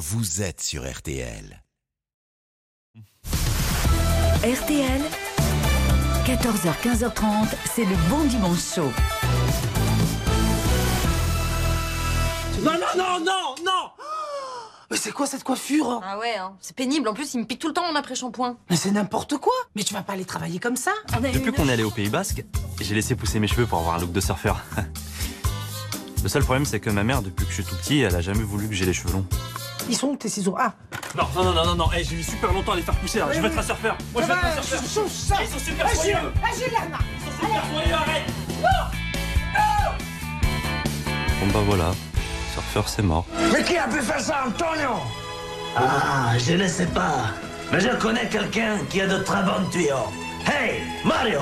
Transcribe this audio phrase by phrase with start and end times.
[0.00, 1.62] vous êtes sur RTL.
[4.42, 5.02] RTL,
[6.24, 8.90] 14h, 15h30, c'est le bon dimanche chaud.
[12.62, 13.90] Non, non, non, non, non
[14.90, 16.56] Mais c'est quoi cette coiffure Ah ouais, hein.
[16.62, 17.06] c'est pénible.
[17.06, 18.56] En plus, il me pique tout le temps mon après-shampoing.
[18.70, 21.72] Mais c'est n'importe quoi Mais tu vas pas aller travailler comme ça Depuis qu'on est
[21.74, 22.42] allé au Pays Basque,
[22.80, 24.62] j'ai laissé pousser mes cheveux pour avoir un look de surfeur.
[26.22, 28.22] Le seul problème, c'est que ma mère, depuis que je suis tout petit, elle a
[28.22, 29.26] jamais voulu que j'ai les cheveux longs.
[29.90, 30.54] Ils sont où tes ciseaux?
[30.56, 30.72] Ah
[31.16, 31.86] Non, non, non, non, non, non.
[31.98, 33.18] Eh, j'ai eu super longtemps à les faire pousser.
[33.18, 33.26] là.
[33.32, 33.96] Je vais être un surfeur.
[34.12, 34.80] Moi, je vais être un surfeur.
[34.94, 36.16] Change ça Ils sont super soyeux.
[36.48, 38.22] Agile, Lana Ils sont super soyeux, arrête
[41.40, 41.90] Bon bah voilà,
[42.52, 43.24] surfeur c'est mort.
[43.52, 44.90] Mais qui a pu faire ça, Antonio?
[45.74, 47.30] Ah, je ne sais pas.
[47.72, 49.96] Mais je connais quelqu'un qui a de très bons tuyaux.
[50.46, 51.40] Hey, Mario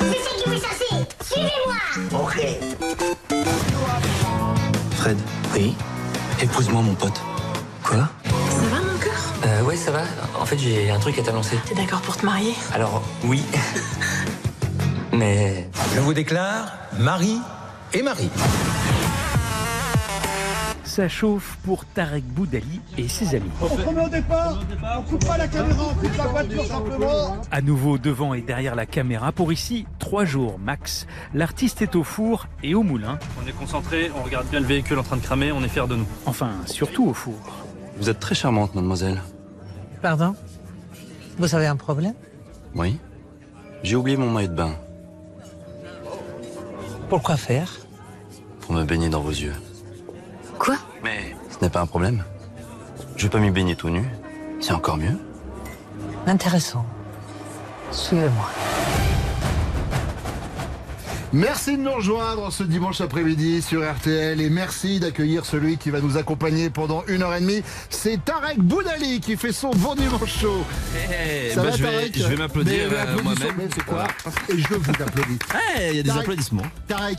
[0.00, 3.17] C'est qui vous chassez Suivez-moi Ok.
[5.08, 5.18] Fred,
[5.54, 5.74] Oui
[6.42, 7.18] épouse-moi mon pote.
[7.82, 8.08] Quoi?
[8.26, 9.14] Ça va mon cœur?
[9.46, 10.02] Euh, ouais, ça va.
[10.38, 11.58] En fait, j'ai un truc à t'annoncer.
[11.66, 12.52] T'es d'accord pour te marier?
[12.74, 13.42] Alors, oui.
[15.12, 17.40] Mais Je vous déclare Marie
[17.94, 18.28] et Marie.
[20.98, 23.52] Ça chauffe pour Tarek Boudali et ses amis.
[23.62, 24.58] On se remet au départ,
[24.98, 27.36] on coupe pas la caméra, on coupe la voiture simplement.
[27.52, 31.06] À nouveau devant et derrière la caméra pour ici trois jours max.
[31.34, 33.20] L'artiste est au four et au moulin.
[33.40, 35.86] On est concentré, on regarde bien le véhicule en train de cramer, on est fiers
[35.86, 36.06] de nous.
[36.26, 37.38] Enfin, surtout au four.
[38.00, 39.22] Vous êtes très charmante, mademoiselle.
[40.02, 40.34] Pardon?
[41.38, 42.14] Vous avez un problème?
[42.74, 42.98] Oui.
[43.84, 44.74] J'ai oublié mon maillot de bain
[47.08, 47.70] Pourquoi faire?
[48.62, 49.54] Pour me baigner dans vos yeux.
[50.58, 52.24] Quoi Mais ce n'est pas un problème.
[53.16, 54.04] Je vais pas m'y baigner tout nu.
[54.60, 55.16] C'est encore mieux.
[56.26, 56.84] Intéressant.
[57.90, 58.50] Suivez-moi.
[61.34, 66.00] Merci de nous rejoindre ce dimanche après-midi sur RTL et merci d'accueillir celui qui va
[66.00, 67.62] nous accompagner pendant une heure et demie.
[67.90, 70.64] C'est Tarek Boudali qui fait son bon dimanche chaud.
[71.54, 73.60] Ça va, je, vais, Tarek je vais m'applaudir euh, moi-même.
[74.48, 75.38] Et je vous applaudis.
[75.76, 76.22] Ouais, il y a des Tarek.
[76.22, 76.62] applaudissements.
[76.86, 77.18] Tarek,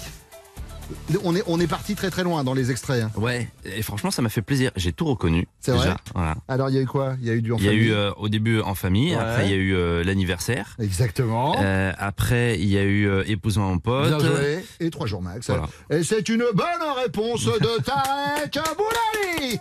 [1.24, 3.04] on est, on est parti très très loin dans les extraits.
[3.04, 3.12] hein.
[3.16, 4.72] Ouais, et franchement, ça m'a fait plaisir.
[4.76, 5.48] J'ai tout reconnu.
[5.60, 6.36] C'est vrai Voilà.
[6.48, 7.16] Alors il y a eu quoi?
[7.22, 9.12] Il y a eu du en Il y a eu euh, au début en famille,
[9.16, 9.22] Ouais.
[9.22, 11.56] après il y a eu euh, l'anniversaire, Exactement.
[11.60, 14.08] Euh, après il y a eu euh, épouse-moi mon pote.
[14.08, 14.66] Bien joué.
[14.80, 15.48] Et trois jours max.
[15.50, 15.68] Voilà.
[15.90, 19.60] Et c'est une bonne réponse de Tarek Boulali.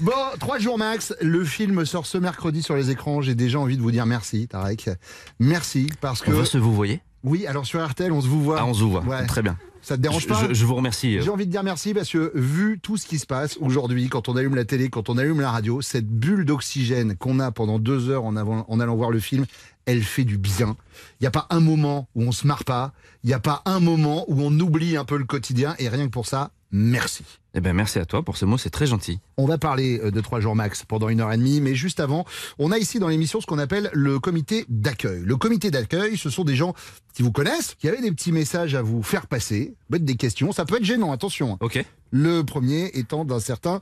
[0.00, 1.14] Bon, trois jours max.
[1.20, 3.20] Le film sort ce mercredi sur les écrans.
[3.22, 4.90] J'ai déjà envie de vous dire merci, Tarek.
[5.38, 7.00] Merci parce que On va se vous voyez?
[7.22, 8.56] Oui, alors sur RTL, on se vous voit.
[8.60, 9.02] Ah, on se vous voit.
[9.02, 9.26] Ouais.
[9.26, 9.56] Très bien.
[9.82, 11.20] Ça te dérange je, pas je- je vous remercie.
[11.20, 14.28] J'ai envie de dire merci parce que vu tout ce qui se passe aujourd'hui, quand
[14.28, 17.78] on allume la télé, quand on allume la radio, cette bulle d'oxygène qu'on a pendant
[17.78, 19.46] deux heures en, avant- en allant voir le film,
[19.86, 20.76] elle fait du bien.
[21.20, 22.92] Il n'y a pas un moment où on se marre pas,
[23.24, 26.04] il n'y a pas un moment où on oublie un peu le quotidien et rien
[26.06, 27.24] que pour ça, merci.
[27.54, 29.18] Eh ben merci à toi pour ce mot, c'est très gentil.
[29.36, 31.98] On va parler euh, de trois jours max pendant une heure et demie, mais juste
[31.98, 32.24] avant,
[32.58, 35.22] on a ici dans l'émission ce qu'on appelle le comité d'accueil.
[35.24, 36.74] Le comité d'accueil, ce sont des gens
[37.12, 40.52] qui vous connaissent, qui avaient des petits messages à vous faire passer, peut-être des questions,
[40.52, 41.58] ça peut être gênant, attention.
[41.60, 41.84] Ok.
[42.10, 43.80] Le premier étant d'un certain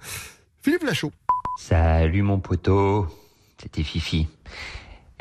[0.63, 1.13] Philippe Lachaud.
[1.59, 3.07] Salut mon poteau,
[3.61, 4.29] c'était Fifi.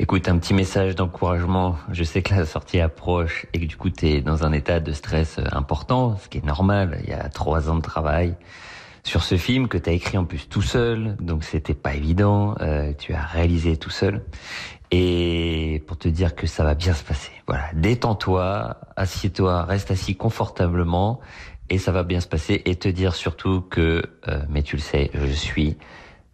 [0.00, 1.74] Écoute, un petit message d'encouragement.
[1.90, 4.92] Je sais que la sortie approche et que du coup t'es dans un état de
[4.92, 7.00] stress euh, important, ce qui est normal.
[7.02, 8.36] Il y a trois ans de travail
[9.02, 12.54] sur ce film que t'as écrit en plus tout seul, donc c'était pas évident.
[12.60, 14.24] Euh, tu as réalisé tout seul.
[14.92, 17.32] Et pour te dire que ça va bien se passer.
[17.48, 21.18] Voilà, détends-toi, assieds-toi, reste assis confortablement
[21.70, 22.62] et ça va bien se passer.
[22.66, 25.76] Et te dire surtout que, euh, mais tu le sais, je suis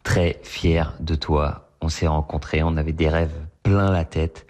[0.02, 1.70] très fier de toi.
[1.80, 4.46] On s'est rencontrés, on avait des rêves plein la tête.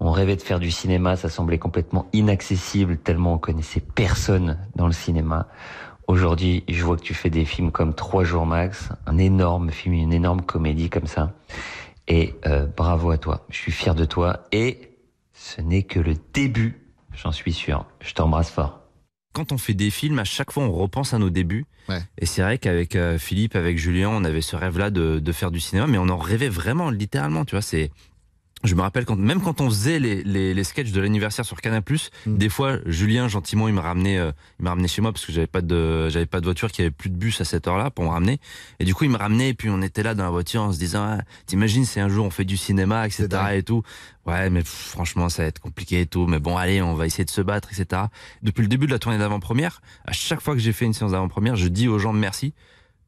[0.00, 4.86] On rêvait de faire du cinéma, ça semblait complètement inaccessible tellement on connaissait personne dans
[4.86, 5.46] le cinéma.
[6.08, 9.94] Aujourd'hui, je vois que tu fais des films comme Trois jours max, un énorme film,
[9.94, 11.32] une énorme comédie comme ça.
[12.08, 13.44] Et euh, bravo à toi.
[13.50, 14.90] Je suis fier de toi et
[15.32, 16.80] ce n'est que le début,
[17.12, 17.84] j'en suis sûr.
[18.00, 18.80] Je t'embrasse fort.
[19.32, 21.66] Quand on fait des films, à chaque fois on repense à nos débuts.
[21.88, 22.00] Ouais.
[22.18, 25.50] Et c'est vrai qu'avec euh, Philippe, avec Julien, on avait ce rêve-là de, de faire
[25.50, 27.44] du cinéma, mais on en rêvait vraiment, littéralement.
[27.44, 27.90] Tu vois, c'est.
[28.64, 31.60] Je me rappelle quand même quand on faisait les, les, les sketchs de l'anniversaire sur
[31.60, 31.82] Canal+,
[32.26, 32.36] Mm.
[32.36, 35.32] des fois Julien gentiment il me ramenait euh, il m'a ramené chez moi parce que
[35.32, 37.68] j'avais pas de j'avais pas de voiture, qu'il y avait plus de bus à cette
[37.68, 38.40] heure-là pour me ramener.
[38.80, 40.72] Et du coup il me ramenait et puis on était là dans la voiture en
[40.72, 43.82] se disant ah, t'imagines si un jour on fait du cinéma etc et tout.
[44.26, 46.26] Ouais mais pff, franchement ça va être compliqué et tout.
[46.26, 48.04] Mais bon allez on va essayer de se battre etc.
[48.42, 51.12] Depuis le début de la tournée d'avant-première, à chaque fois que j'ai fait une séance
[51.12, 52.54] d'avant-première, je dis aux gens merci.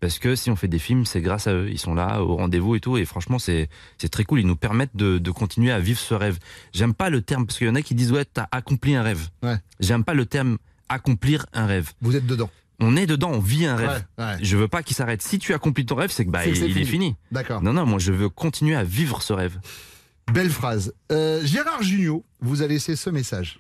[0.00, 1.68] Parce que si on fait des films, c'est grâce à eux.
[1.70, 2.96] Ils sont là au rendez-vous et tout.
[2.98, 3.68] Et franchement, c'est
[3.98, 4.40] c'est très cool.
[4.40, 6.38] Ils nous permettent de, de continuer à vivre ce rêve.
[6.72, 9.02] J'aime pas le terme parce qu'il y en a qui disent ouais, t'as accompli un
[9.02, 9.28] rêve.
[9.42, 9.56] Ouais.
[9.80, 10.58] J'aime pas le terme
[10.88, 11.90] accomplir un rêve.
[12.00, 12.50] Vous êtes dedans.
[12.80, 14.04] On est dedans, on vit un rêve.
[14.18, 14.36] Ouais, ouais.
[14.40, 15.20] Je veux pas qu'il s'arrête.
[15.20, 17.16] Si tu accomplis ton rêve, c'est que bah, C'est que il, c'est il est fini.
[17.32, 17.60] D'accord.
[17.60, 19.58] Non, non, moi je veux continuer à vivre ce rêve.
[20.32, 20.94] Belle phrase.
[21.10, 23.58] Euh, Gérard Junior vous a laissé ce message.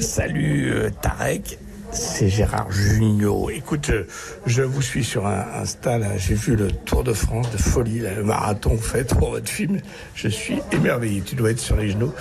[0.00, 1.58] Salut euh, Tarek,
[1.94, 3.50] c'est Gérard Junior.
[3.50, 4.06] Écoute, euh,
[4.46, 8.00] je vous suis sur un Insta, là, j'ai vu le Tour de France de folie,
[8.00, 9.80] le marathon fait pour votre film.
[10.14, 12.12] Je suis émerveillé, tu dois être sur les genoux.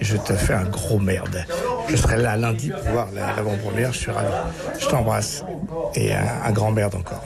[0.00, 1.44] Je te fais un gros merde.
[1.88, 4.12] Je serai là lundi pour voir la- l'avant-première, je suis.
[4.78, 5.44] Je t'embrasse
[5.94, 7.24] et un, grand merde encore.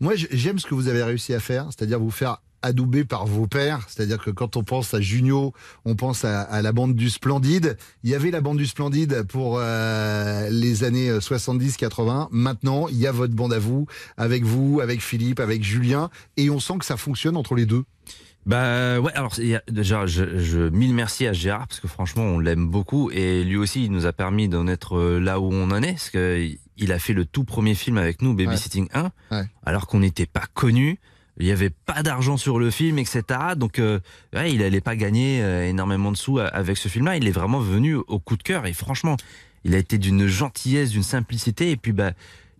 [0.00, 3.46] Moi, j'aime ce que vous avez réussi à faire, c'est-à-dire vous faire adouber par vos
[3.46, 3.86] pères.
[3.88, 5.52] C'est-à-dire que quand on pense à Junio,
[5.84, 7.76] on pense à, à la bande du Splendide.
[8.04, 12.28] Il y avait la bande du Splendide pour euh, les années 70-80.
[12.30, 16.50] Maintenant, il y a votre bande à vous, avec vous, avec Philippe, avec Julien, et
[16.50, 17.84] on sent que ça fonctionne entre les deux.
[18.46, 19.34] Bah ouais, alors
[19.70, 23.56] déjà, je, je mille merci à Gérard parce que franchement, on l'aime beaucoup et lui
[23.56, 26.48] aussi, il nous a permis d'en être euh, là où on en est parce que
[26.78, 29.42] il a fait le tout premier film avec nous, Babysitting 1, Ouais.
[29.66, 30.98] alors qu'on n'était pas connus.
[31.40, 33.22] Il y avait pas d'argent sur le film, etc.
[33.56, 34.00] Donc, euh,
[34.46, 37.16] il allait pas gagner euh, énormément de sous a- avec ce film-là.
[37.16, 39.16] Il est vraiment venu au coup de cœur et franchement,
[39.64, 41.70] il a été d'une gentillesse, d'une simplicité.
[41.70, 42.10] Et puis, bah,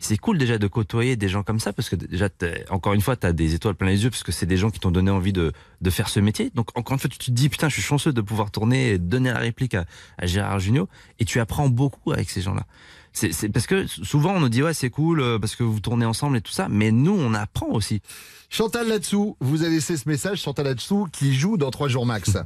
[0.00, 2.28] c'est cool déjà de côtoyer des gens comme ça parce que déjà,
[2.70, 4.70] encore une fois, tu as des étoiles plein les yeux parce que c'est des gens
[4.70, 6.52] qui t'ont donné envie de, de faire ce métier.
[6.54, 8.98] Donc, encore une fois, tu te dis, putain, je suis chanceux de pouvoir tourner et
[8.98, 9.86] donner la réplique à,
[10.18, 10.88] à Gérard Jugnot.
[11.18, 12.64] Et tu apprends beaucoup avec ces gens-là.
[13.12, 16.06] C'est parce que souvent, on nous dit, ouais, c'est cool euh, parce que vous tournez
[16.06, 16.68] ensemble et tout ça.
[16.70, 18.00] Mais nous, on apprend aussi.
[18.48, 22.36] Chantal là-dessous, vous a laissé ce message, Chantal là-dessous, qui joue dans 3 jours max.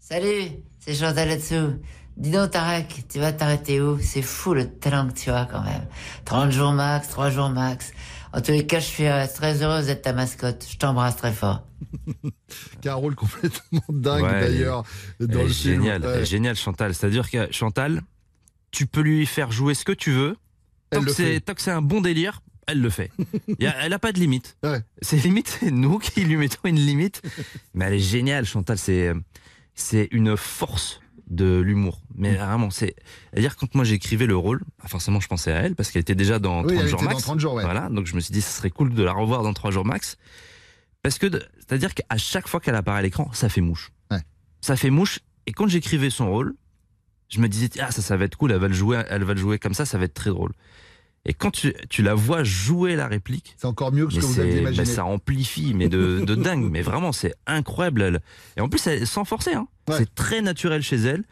[0.00, 0.50] Salut,
[0.80, 1.78] c'est Chantal là-dessous.
[2.16, 3.98] Dis donc Tarek, tu vas t'arrêter où?
[4.00, 5.86] C'est fou le talent que tu as quand même.
[6.24, 7.92] 30 jours max, 3 jours max.
[8.32, 10.66] En tous les cas, je suis euh, très heureuse d'être ta mascotte.
[10.68, 11.62] Je t'embrasse très fort.
[12.82, 14.82] qui a un rôle complètement dingue Ouais, d'ailleurs
[15.20, 15.82] dans le film.
[15.82, 16.94] génial, géniale Chantal.
[16.94, 18.02] C'est-à-dire que Chantal,
[18.70, 20.36] tu peux lui faire jouer ce que tu veux.
[20.90, 21.40] Tant que c'est fait.
[21.40, 23.10] tant que c'est un bon délire, elle le fait.
[23.60, 24.56] Elle a pas de limite.
[24.62, 24.82] Ouais.
[25.02, 27.22] C'est limite, c'est nous qui lui mettons une limite.
[27.74, 28.78] Mais elle est géniale, Chantal.
[28.78, 29.12] C'est
[29.74, 32.00] c'est une force de l'humour.
[32.14, 32.94] Mais vraiment, c'est.
[33.32, 36.14] C'est-à-dire quand moi j'écrivais le rôle, ah, forcément je pensais à elle parce qu'elle était
[36.14, 37.16] déjà dans Oui, 30 elle jours était max.
[37.18, 37.64] dans 30 jours, ouais.
[37.64, 39.84] Voilà, donc je me suis dit, ce serait cool de la revoir dans 3 jours
[39.84, 40.16] max.
[41.02, 43.92] Parce que, de- c'est-à-dire qu'à chaque fois qu'elle apparaît à l'écran, ça fait mouche.
[44.10, 44.20] Ouais.
[44.62, 45.20] Ça fait mouche.
[45.46, 46.54] Et quand j'écrivais son rôle,
[47.28, 49.34] je me disais, ah, ça, ça va être cool, elle va le jouer, elle va
[49.34, 50.52] le jouer comme ça, ça va être très drôle.
[51.26, 54.24] Et quand tu, tu la vois jouer la réplique, C'est encore mieux que ce que
[54.24, 54.86] vous avez imaginé.
[54.86, 56.70] ça amplifie, mais de, de dingue.
[56.70, 58.02] Mais vraiment, c'est incroyable.
[58.02, 58.20] elle.
[58.56, 59.66] Et en plus, elle, sans forcer, hein.
[59.90, 61.24] c'est très naturel chez elle.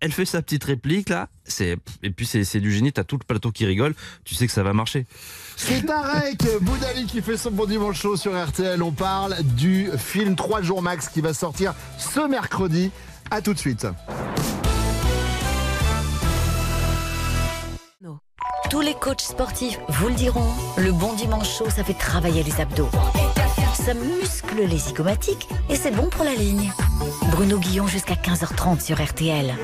[0.00, 2.92] Elle fait sa petite réplique là, c'est et puis c'est c'est du génie.
[2.92, 3.94] T'as tout le plateau qui rigole.
[4.24, 5.06] Tu sais que ça va marcher.
[5.56, 8.82] C'est Tarek Boudali qui fait son bon dimanche chaud sur RTL.
[8.82, 12.90] On parle du film 3 jours max qui va sortir ce mercredi.
[13.30, 13.86] À tout de suite.
[18.70, 20.46] Tous les coachs sportifs vous le diront,
[20.76, 22.88] le bon dimanche chaud, ça fait travailler les abdos.
[23.74, 26.72] Ça muscle les zygomatiques et c'est bon pour la ligne.
[27.30, 29.54] Bruno Guillon jusqu'à 15h30 sur RTL.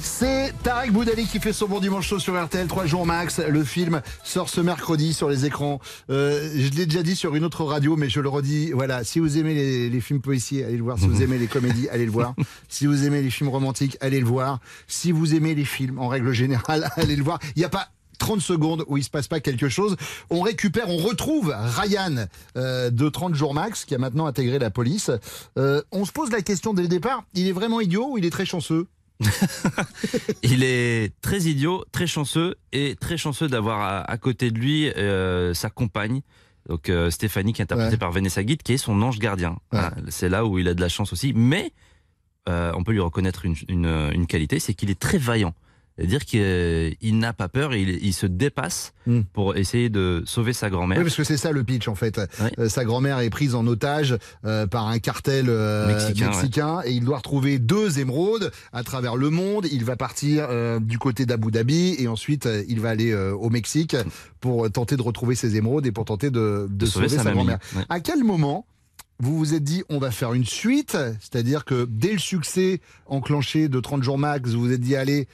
[0.00, 3.40] C'est Tarek Boudali qui fait son bon dimanche chaud sur RTL 3 jours max.
[3.40, 5.80] Le film sort ce mercredi sur les écrans.
[6.10, 8.72] Euh, je l'ai déjà dit sur une autre radio, mais je le redis.
[8.72, 10.98] Voilà, si vous aimez les, les films policiers, allez le voir.
[10.98, 12.34] Si vous aimez les comédies, allez le voir.
[12.68, 14.58] Si vous aimez les films romantiques, allez le voir.
[14.88, 17.38] Si vous aimez les films en règle générale, allez le voir.
[17.54, 17.88] Il n'y a pas
[18.18, 19.96] 30 secondes où il se passe pas quelque chose.
[20.30, 24.70] On récupère, on retrouve Ryan euh, de 30 jours max qui a maintenant intégré la
[24.70, 25.10] police.
[25.58, 28.24] Euh, on se pose la question dès le départ, il est vraiment idiot ou il
[28.24, 28.86] est très chanceux?
[30.42, 34.88] Il est très idiot, très chanceux et très chanceux d'avoir à, à côté de lui
[34.90, 36.20] euh, sa compagne.
[36.68, 37.98] Donc Stéphanie qui est interprétée Ouais.
[37.98, 39.56] par Vanessa Guide qui est son ange gardien.
[39.70, 41.32] Voilà, c'est là où il a de la chance aussi.
[41.34, 41.72] Mais
[42.46, 45.54] on peut lui reconnaître une, une, une qualité, c'est qu'il est très vaillant.
[45.96, 49.20] C'est-à-dire qu'il il n'a pas peur, il, il se dépasse Hmm.
[49.34, 50.96] pour essayer de sauver sa grand-mère.
[50.96, 52.18] Oui, parce que c'est ça le pitch en fait.
[52.58, 56.92] Euh, sa grand-mère est prise en otage euh, par un cartel euh, Mexicain, mexicain et
[56.92, 59.66] il doit retrouver deux émeraudes à travers le monde.
[59.70, 60.48] Il va partir
[60.80, 63.94] du côté d'Abu Dhabi et ensuite il va aller au Mexique
[64.40, 67.30] pour tenter de retrouver ses émeraudes et pour tenter de, de De sauver sauver, sa
[67.32, 67.58] grand-mère.
[67.76, 67.82] ouais.
[67.90, 68.66] À quel moment
[69.20, 73.68] vous vous êtes dit on va faire une suite, c'est-à-dire que dès le succès enclenché
[73.68, 75.28] de 30 jours max, vous vous êtes dit allez,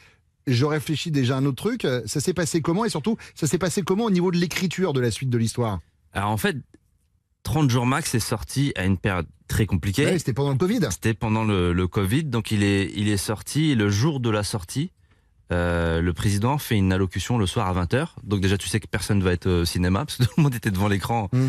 [0.52, 1.87] je réfléchis déjà à un autre truc.
[2.07, 5.00] Ça s'est passé comment et surtout ça s'est passé comment au niveau de l'écriture de
[5.00, 5.80] la suite de l'histoire?
[6.12, 6.57] Alors en fait,
[7.42, 10.04] 30 jours max est sorti à une période très compliquée.
[10.04, 10.80] Ouais, c'était pendant le Covid.
[10.90, 13.71] C'était pendant le, le Covid, donc il est, il est sorti.
[13.71, 14.92] et Le jour de la sortie,
[15.52, 18.09] euh, le président fait une allocution le soir à 20h.
[18.23, 20.42] Donc déjà, tu sais que personne ne va être au cinéma, parce que tout le
[20.42, 21.49] monde était devant l'écran, Mm.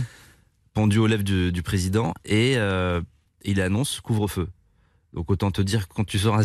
[0.73, 3.01] pendu aux lèvres du, du président, et euh,
[3.43, 4.47] il annonce couvre-feu.
[5.13, 6.43] Donc autant te dire quand tu sors un,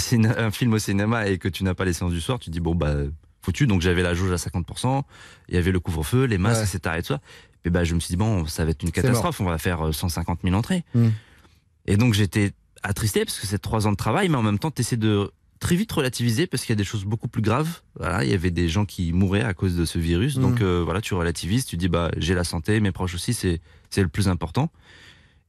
[0.50, 2.74] film au cinéma et que tu n'as pas les séances du soir, tu dis bon
[2.74, 2.94] bah
[3.42, 3.66] foutu.
[3.66, 5.02] Donc j'avais la jauge à 50%,
[5.48, 6.76] il y avait le couvre-feu, les masques, Ouais.
[6.76, 6.96] etc.
[6.98, 7.20] Et tout ça.
[7.64, 9.40] Et ben je me suis dit bon, ça va être une catastrophe.
[9.40, 10.84] On va faire euh, 150 000 entrées.
[10.94, 11.08] Mm.
[11.86, 14.70] Et donc j'étais attristé parce que c'est trois ans de travail, mais en même temps
[14.70, 17.80] t'essaies de très vite relativiser parce qu'il y a des choses beaucoup plus graves.
[17.98, 20.36] Voilà, il y avait des gens qui mouraient à cause de ce virus.
[20.36, 20.42] Mm.
[20.42, 23.60] Donc euh, voilà, tu relativises, tu dis bah j'ai la santé, mes proches aussi, c'est
[23.90, 24.70] c'est le plus important.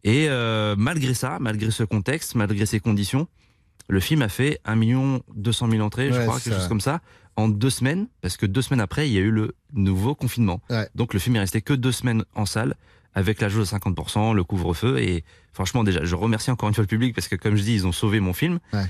[0.07, 3.27] Et euh, malgré ça, malgré ce contexte, malgré ces conditions,
[3.89, 6.59] le film a fait 1 200 000 entrées, je crois, quelque ça.
[6.59, 7.01] chose comme ça,
[7.35, 10.61] en deux semaines, parce que deux semaines après, il y a eu le nouveau confinement.
[10.69, 10.87] Ouais.
[10.95, 12.75] Donc le film est resté que deux semaines en salle,
[13.15, 16.83] avec la jauge de 50%, le couvre-feu, et franchement déjà, je remercie encore une fois
[16.83, 18.59] le public, parce que comme je dis, ils ont sauvé mon film.
[18.71, 18.85] Ouais.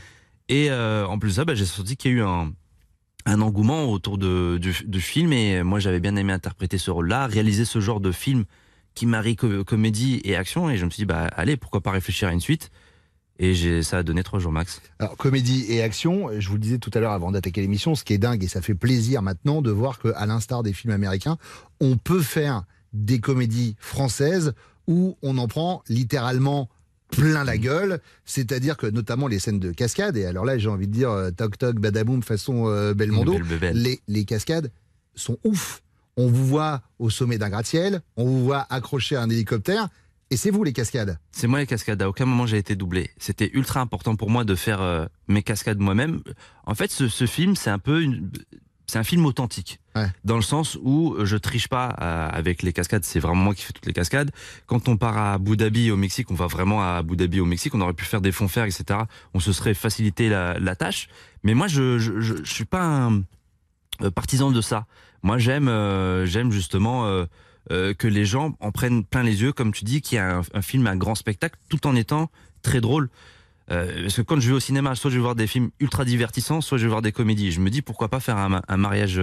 [0.50, 2.51] Et euh, en plus de ça, bah, j'ai senti qu'il y a eu un,
[3.25, 7.25] un engouement autour de, du, du film, et moi j'avais bien aimé interpréter ce rôle-là,
[7.25, 8.45] réaliser ce genre de film
[8.98, 11.92] qui marie co- comédie et action, et je me suis dit, bah allez, pourquoi pas
[11.92, 12.72] réfléchir à une suite?
[13.39, 14.82] Et ça a donné trois jours max.
[14.98, 18.04] Alors, comédie et action, je vous le disais tout à l'heure avant d'attaquer l'émission, ce
[18.04, 21.38] qui est dingue et ça fait plaisir maintenant de voir qu'à l'instar des films américains,
[21.80, 22.63] on peut faire
[22.94, 24.54] des comédies françaises
[24.88, 26.68] où on en prend littéralement
[27.12, 30.88] plein la gueule, c'est-à-dire que notamment les scènes de cascade, et alors là j'ai envie
[30.88, 33.38] de dire euh, toc toc badaboum façon euh, Belmondo,
[33.74, 34.72] les, les cascades
[35.16, 35.84] sont ouf.
[36.17, 39.88] On vous voit au sommet d'un gratte-ciel, on vous voit accroché à un hélicoptère,
[40.29, 41.17] et c'est vous les cascades.
[41.31, 42.01] C'est moi les cascades.
[42.01, 43.12] À aucun moment j'ai été doublé.
[43.17, 46.21] C'était ultra important pour moi de faire euh, mes cascades moi-même.
[46.65, 48.29] En fait, ce, ce film, c'est un peu une,
[48.88, 49.79] c'est un film authentique.
[49.95, 50.07] Ouais.
[50.24, 53.03] Dans le sens où je triche pas euh, avec les cascades.
[53.03, 54.31] C'est vraiment moi qui fais toutes les cascades.
[54.65, 57.45] Quand on part à Abu Dhabi au Mexique, on va vraiment à Abu Dhabi au
[57.45, 57.75] Mexique.
[57.75, 59.00] On aurait pu faire des fonds fer, etc.
[59.33, 61.09] On se serait facilité la, la tâche.
[61.43, 63.21] Mais moi, je, je, je, je suis pas un
[64.01, 64.86] euh, partisan de ça.
[65.27, 67.05] Moi, j'aime, euh, j'aime justement.
[67.05, 67.25] euh,
[67.69, 70.38] euh, que les gens en prennent plein les yeux, comme tu dis, qu'il y a
[70.38, 72.29] un, un film, un grand spectacle, tout en étant
[72.62, 73.10] très drôle.
[73.72, 76.05] Euh, parce que quand je vais au cinéma, soit je vais voir des films ultra
[76.05, 77.51] divertissants, soit je vais voir des comédies.
[77.51, 79.22] Je me dis pourquoi pas faire un, ma- un mariage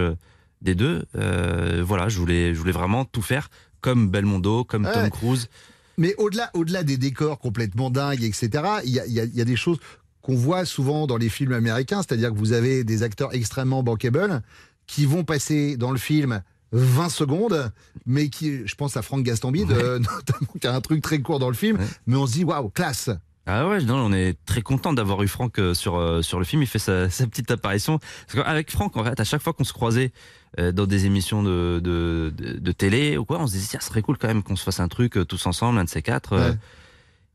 [0.61, 1.05] des deux?
[1.15, 3.49] Euh, voilà, je voulais, je voulais vraiment tout faire
[3.81, 4.93] comme Belmondo, comme Ouais.
[4.93, 5.49] Tom Cruise.
[5.97, 8.49] Mais au-delà, au-delà des décors complètement dingues, etc.,
[8.85, 9.79] il y a, y a des choses
[10.21, 14.43] qu'on voit souvent dans les films américains, c'est-à-dire que vous avez des acteurs extrêmement bankable
[14.87, 17.71] qui vont passer dans le film 20 secondes,
[18.05, 21.39] mais qui, je pense à Franck Gastambide, euh, notamment, qui a un truc très court
[21.39, 23.09] dans le film, mais on se dit waouh, classe.
[23.47, 26.45] Ah ouais, non, on est très content d'avoir eu Franck euh, sur euh, sur le
[26.45, 26.63] film.
[26.63, 27.99] Il fait sa, sa petite apparition.
[27.99, 30.11] Parce qu'avec Franck, en fait, à chaque fois qu'on se croisait
[30.57, 34.01] dans des émissions de, de, de, de télé ou quoi, on se disait, ça serait
[34.01, 36.37] cool quand même qu'on se fasse un truc tous ensemble, un de ces quatre.
[36.37, 36.55] Ouais.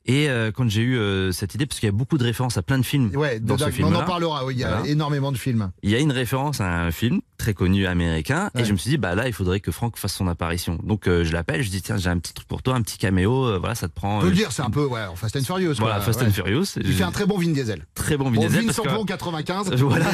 [0.07, 2.57] Et euh, quand j'ai eu euh, cette idée, parce qu'il y a beaucoup de références
[2.57, 4.76] à plein de films Ouais, dans ce film on en parlera, oui, il y a
[4.78, 4.87] Voilà.
[4.88, 5.71] énormément de films.
[5.83, 8.62] il y a une référence à un film très connu américain Ouais.
[8.62, 11.07] et je me suis dit bah là il faudrait que Franck fasse son apparition donc
[11.07, 13.59] euh, je l'appelle je dis tiens j'ai un petit truc pour toi un petit caméo
[13.61, 15.75] voilà ça te prend On peut le dire, c'est un peu ouais, Fast and Furious.
[15.78, 16.26] voilà quoi, Fast ouais.
[16.28, 17.87] and Furious Il fait un très bon Vin Diesel.
[17.95, 19.75] très bon Bon, Vin Diesel Vin parce sans que- plomb 95.
[19.75, 20.07] Voilà.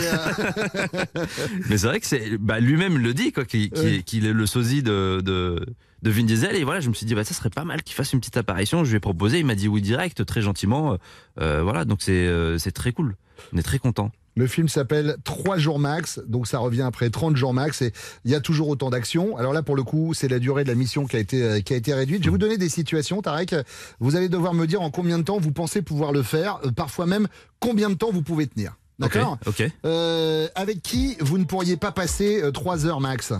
[0.75, 1.23] mais,
[1.71, 5.21] mais c'est vrai que c'est bah, lui-même le dit quoi qu'il est le sosie de,
[5.25, 5.64] de
[6.06, 7.96] de Vin Diesel et voilà je me suis dit bah ça serait pas mal qu'il
[7.96, 10.92] fasse une petite apparition je lui ai proposé il m'a dit oui direct très gentiment
[10.92, 10.96] euh,
[11.40, 13.16] euh, voilà donc c'est euh, c'est très cool
[13.52, 17.36] on est très content Le film s'appelle 3 jours max, donc ça revient après 30
[17.36, 17.92] jours max et
[18.25, 19.36] il y a toujours autant d'actions.
[19.36, 21.75] Alors là, pour le coup, c'est la durée de la mission qui a été, qui
[21.75, 22.22] a été réduite.
[22.22, 23.54] Je vais vous donner des situations, Tarek.
[24.00, 27.06] Vous allez devoir me dire en combien de temps vous pensez pouvoir le faire, parfois
[27.06, 27.28] même
[27.60, 28.76] combien de temps vous pouvez tenir.
[28.98, 29.70] D'accord ok, ok.
[29.84, 33.32] Euh, Avec qui vous ne pourriez pas passer 3 heures max?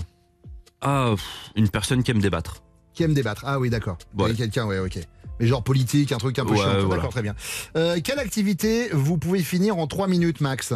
[0.81, 1.15] Ah
[1.57, 2.63] une personne qui aime débattre
[2.95, 3.99] Qui aime débattre Ah oui, d'accord.
[4.19, 4.35] Ouais.
[4.35, 4.99] Quelqu'un, ouais, ok.
[5.41, 6.89] Mais genre politique, un truc un peu Ouais, chiant.
[6.89, 7.35] D'accord, très bien.
[7.77, 10.73] Euh, quelle activité vous pouvez finir en 3 minutes max?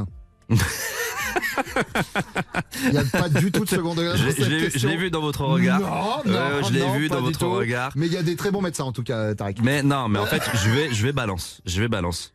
[2.85, 4.16] Il n'y a pas du tout de second degré.
[4.16, 6.23] Je l'ai- vu dans votre regard.
[6.26, 7.50] Non, non, je l'ai vu dans votre tout.
[7.52, 7.92] regard.
[7.97, 9.59] Mais il y a des très bons médecins en tout cas, Tarek.
[9.62, 11.61] Mais non, mais en fait, je vais, je vais balance.
[11.66, 12.35] Je vais balance.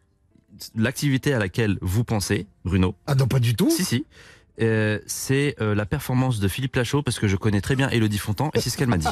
[0.75, 2.95] L'activité à laquelle vous pensez, Bruno?
[3.07, 3.69] Ah non, pas du tout.
[3.69, 4.05] Si, si.
[4.62, 8.17] Euh, c'est euh, la performance de Philippe Lachaud parce que je connais très bien Elodie
[8.17, 9.07] Fontan et c'est ce qu'elle m'a dit.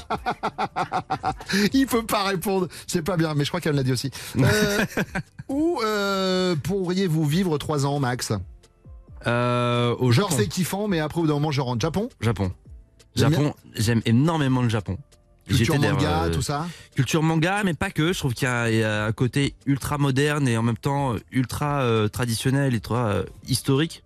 [1.73, 2.69] Il peut pas répondre.
[2.88, 4.09] C'est pas bien, mais je crois qu'elle l'a dit aussi.
[4.38, 4.85] Euh,
[5.50, 5.79] où
[6.63, 8.31] pourriez-vous vivre 3 ans max?
[9.25, 11.81] Au Genre c'est kiffant, mais après au bout d'un moment je rentre.
[11.81, 12.09] Japon?
[12.21, 12.51] Japon.
[13.15, 14.97] J'aime Japon, j'aime énormément le Japon.
[15.47, 16.67] Culture manga, tout ça?
[16.95, 18.13] Culture manga, mais pas que.
[18.13, 20.77] Je trouve qu'il y, a il y a un côté ultra moderne et en même
[20.77, 24.03] temps ultra traditionnel, ultra euh, historique,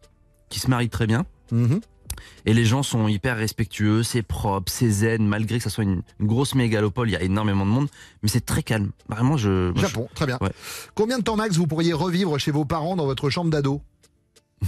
[0.49, 1.25] qui se marie très bien.
[1.51, 1.79] Mhm.
[2.45, 6.01] Et les gens sont hyper respectueux, c'est propre, c'est zen, malgré que ça soit une,
[6.19, 7.87] une grosse mégalopole, il y a énormément de monde,
[8.23, 8.91] mais c'est très calme.
[9.09, 9.71] Vraiment, je.
[9.71, 10.37] moi, je- Japon, très bien.
[10.41, 10.51] Ouais.
[10.95, 13.81] Combien de temps max vous pourriez revivre chez vos parents dans votre chambre d'ado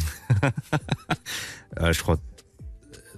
[1.82, 2.18] Euh, je crois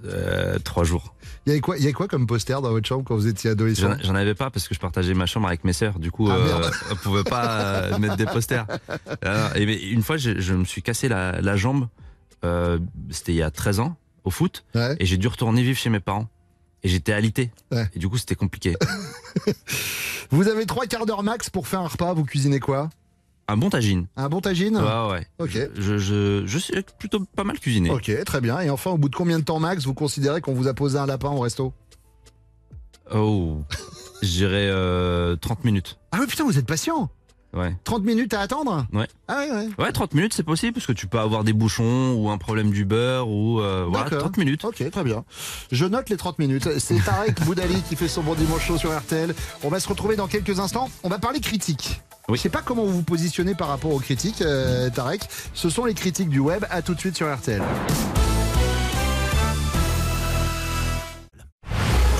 [0.04, 1.14] euh, trois jours.
[1.46, 3.26] Il y avait quoi, il y avait quoi comme poster dans votre chambre quand vous
[3.26, 5.98] étiez adolescent J'en avais pas parce que je partageais ma chambre avec mes sœurs.
[5.98, 8.66] Du coup, Ah, euh, on pouvait pas euh, mettre des posters.
[9.22, 11.88] Alors, et mais une fois, je, je me suis cassé la, la jambe.
[12.44, 12.78] Euh,
[13.10, 13.96] C'était il y a 13 ans.
[14.24, 16.28] au foot et j'ai dû retourner vivre chez mes parents.
[16.84, 17.50] Et j'étais alité.
[17.94, 18.74] Et du coup, c'était compliqué.
[20.30, 22.12] Vous avez trois quarts d'heure max pour faire un repas.
[22.14, 22.90] Vous cuisinez quoi?
[23.48, 24.06] Un bon tagine.
[24.16, 24.76] Un bon tagine?
[24.76, 25.26] Ouais, ouais.
[25.38, 25.58] Ok.
[25.76, 27.90] Je, je, je sais plutôt pas mal cuisiner.
[27.90, 28.60] Ok, très bien.
[28.60, 30.98] Et enfin, au bout de combien de temps max vous considérez qu'on vous a posé
[30.98, 31.72] un lapin au resto?
[33.14, 33.58] Oh,
[34.22, 35.98] je dirais euh, 30 minutes.
[36.12, 37.10] Ah oui, putain, vous êtes patient
[37.54, 37.74] Ouais.
[37.84, 38.86] 30 minutes à attendre?
[38.92, 39.06] Ouais.
[39.28, 39.68] Ah ouais, ouais.
[39.78, 42.70] Ouais, 30 minutes, c'est possible parce que tu peux avoir des bouchons ou un problème
[42.70, 44.20] du beurre ou euh, voilà, D'accord.
[44.20, 44.64] 30 minutes.
[44.64, 45.24] Ok, très bien.
[45.70, 46.78] Je note les 30 minutes.
[46.78, 49.34] C'est Tarek Boudali qui fait son bon dimanche chaud sur RTL.
[49.62, 50.90] On va se retrouver dans quelques instants.
[51.02, 52.00] On va parler critiques.
[52.30, 55.22] Je sais pas comment vous vous positionnez par rapport aux critiques, euh, Tarek.
[55.52, 56.64] Ce sont les critiques du web.
[56.70, 57.60] À tout de suite sur RTL.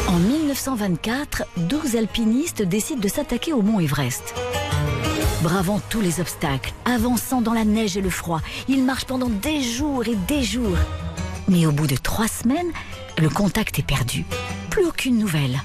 [0.08, 4.34] En 1924, 12 alpinistes décident de s'attaquer au mont Everest.
[5.42, 9.60] Bravant tous les obstacles, avançant dans la neige et le froid, ils marchent pendant des
[9.60, 10.76] jours et des jours.
[11.48, 12.70] Mais au bout de trois semaines,
[13.18, 14.24] le contact est perdu.
[14.70, 15.60] Plus aucune nouvelle.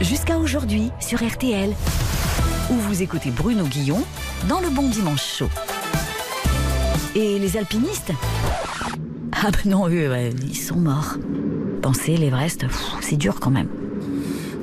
[0.00, 1.74] Jusqu'à aujourd'hui sur RTL,
[2.70, 4.00] où vous écoutez Bruno Guillon
[4.48, 5.50] dans le Bon Dimanche Chaud.
[7.16, 8.12] Et les alpinistes?
[9.32, 10.08] Ah ben non, eux,
[10.40, 11.16] ils sont morts.
[11.82, 12.66] Penser l'Everest,
[13.00, 13.68] c'est dur quand même.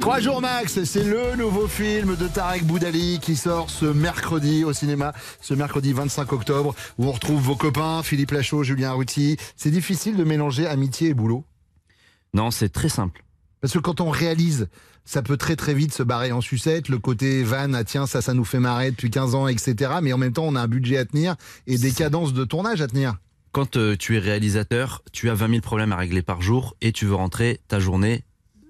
[0.10, 4.74] Trois jours max, c'est le nouveau film de Tarek Boudali qui sort ce mercredi au
[4.74, 9.38] cinéma, ce mercredi 25 octobre, où on retrouve vos copains, Philippe Lachaud, Julien Arruti.
[9.56, 11.46] C'est difficile de mélanger amitié et boulot?
[12.34, 13.24] Non, c'est très simple.
[13.62, 14.68] Parce que quand on réalise,
[15.06, 18.24] ça peut très très vite se barrer en sucette, le côté van, ah tiens, ça,
[18.24, 19.92] ça nous fait marrer depuis 15 ans, etc.
[20.02, 21.36] Mais en même temps, on a un budget à tenir
[21.68, 23.18] et des cadences de tournage à tenir.
[23.52, 26.94] Quand euh, tu es réalisateur, tu as 20 000 problèmes à régler par jour et
[26.94, 28.24] tu veux rentrer ta journée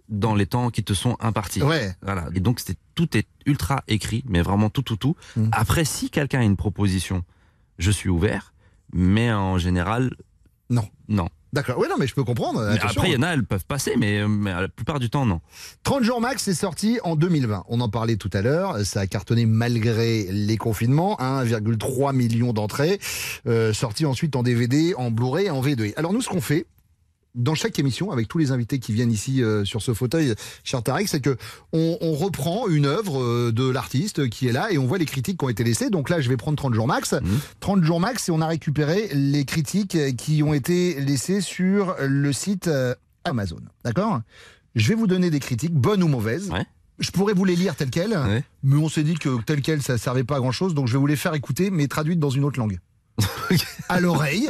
[0.09, 1.61] dans les temps qui te sont impartis.
[1.61, 1.95] Ouais.
[2.01, 2.27] Voilà.
[2.35, 5.15] Et donc, c'est, tout est ultra écrit, mais vraiment tout, tout, tout.
[5.51, 7.23] Après, si quelqu'un a une proposition,
[7.77, 8.53] je suis ouvert,
[8.93, 10.11] mais en général,
[10.69, 10.87] non.
[11.07, 11.29] Non.
[11.51, 12.61] D'accord, oui, non, mais je peux comprendre.
[12.61, 15.41] Après, il y en a, elles peuvent passer, mais, mais la plupart du temps, non.
[15.81, 17.63] 30 jours max, c'est sorti en 2020.
[17.67, 18.85] On en parlait tout à l'heure.
[18.85, 21.17] Ça a cartonné malgré les confinements.
[21.19, 22.99] 1,3 million d'entrées.
[23.47, 25.93] Euh, sorti ensuite en DVD, en Blu-ray et en V2.
[25.97, 26.67] Alors nous, ce qu'on fait,
[27.39, 30.83] dans chaque émission, avec tous les invités qui viennent ici euh, sur ce fauteuil, cher
[30.83, 31.37] Tarek, c'est que
[31.73, 35.05] on, on reprend une œuvre euh, de l'artiste qui est là et on voit les
[35.05, 35.89] critiques qui ont été laissées.
[35.89, 37.15] Donc là, je vais prendre 30 jours max.
[37.61, 42.33] 30 jours max et on a récupéré les critiques qui ont été laissées sur le
[42.33, 43.61] site euh, Amazon.
[43.83, 44.21] D'accord?
[44.75, 46.49] Je vais vous donner des critiques, bonnes ou mauvaises.
[46.99, 48.17] Je pourrais vous les lire telles quelles,
[48.61, 50.93] mais on s'est dit que telles quelles, ça servait pas à grand chose, donc je
[50.93, 52.77] vais vous les faire écouter, mais traduites dans une autre langue.
[53.89, 54.47] à l'oreille,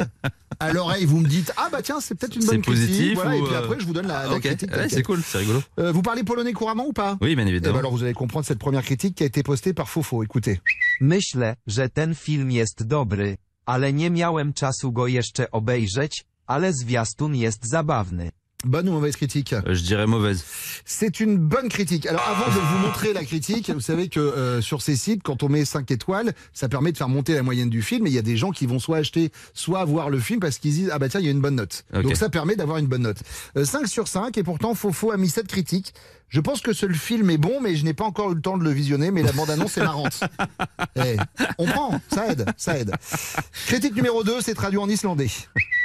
[0.58, 3.36] à l'oreille, vous me dites ah bah tiens c'est peut-être une bonne critique, positif voilà,
[3.36, 4.40] et puis euh, après je vous donne la, la ok.
[4.40, 4.70] critique.
[4.70, 5.62] Ouais, telle c'est cool, c'est rigolo.
[5.78, 7.16] Euh, vous parlez polonais couramment ou pas?
[7.20, 7.74] Oui, bien Eh évidemment.
[7.74, 10.22] ben alors vous allez comprendre cette première critique qui a été postée par Fofo.
[10.22, 10.60] Écoutez.
[11.00, 17.34] Myślę, że ten film jest dobry, ale nie miałem czasu go jeszcze obejrzeć, ale zwiastun
[17.36, 18.30] jest zabawny.
[18.64, 19.54] Bonne ou mauvaise critique?
[19.54, 20.44] Euh, Je dirais mauvaise.
[20.84, 22.06] C'est une bonne critique.
[22.06, 25.42] Alors avant de vous montrer la critique, vous savez que euh, sur ces sites, quand
[25.42, 28.06] on met 5 étoiles, ça permet de faire monter la moyenne du film.
[28.06, 30.58] Et il y a des gens qui vont soit acheter, soit voir le film parce
[30.58, 31.84] qu'ils disent ah bah tiens il y a une bonne note.
[31.94, 33.18] Donc ça permet d'avoir une bonne note.
[33.56, 35.94] Euh, 5 sur 5 et pourtant Fofo a mis cette critique.
[36.30, 38.40] Je pense que ce le film est bon, mais je n'ai pas encore eu le
[38.40, 39.10] temps de le visionner.
[39.10, 40.20] Mais la bande-annonce est marrante.
[40.96, 41.16] Eh,
[41.58, 42.92] on prend, ça aide, ça aide.
[43.66, 45.30] Critique numéro 2, c'est traduit en islandais.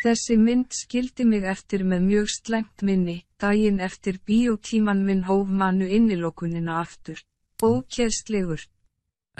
[0.03, 5.87] Þessi mynd skildi mig eftir með mjög slæmt minni, daginn eftir bíótíman minn hóf mannu
[5.89, 7.21] innilokunina aftur.
[7.61, 8.65] Ókjærslegur.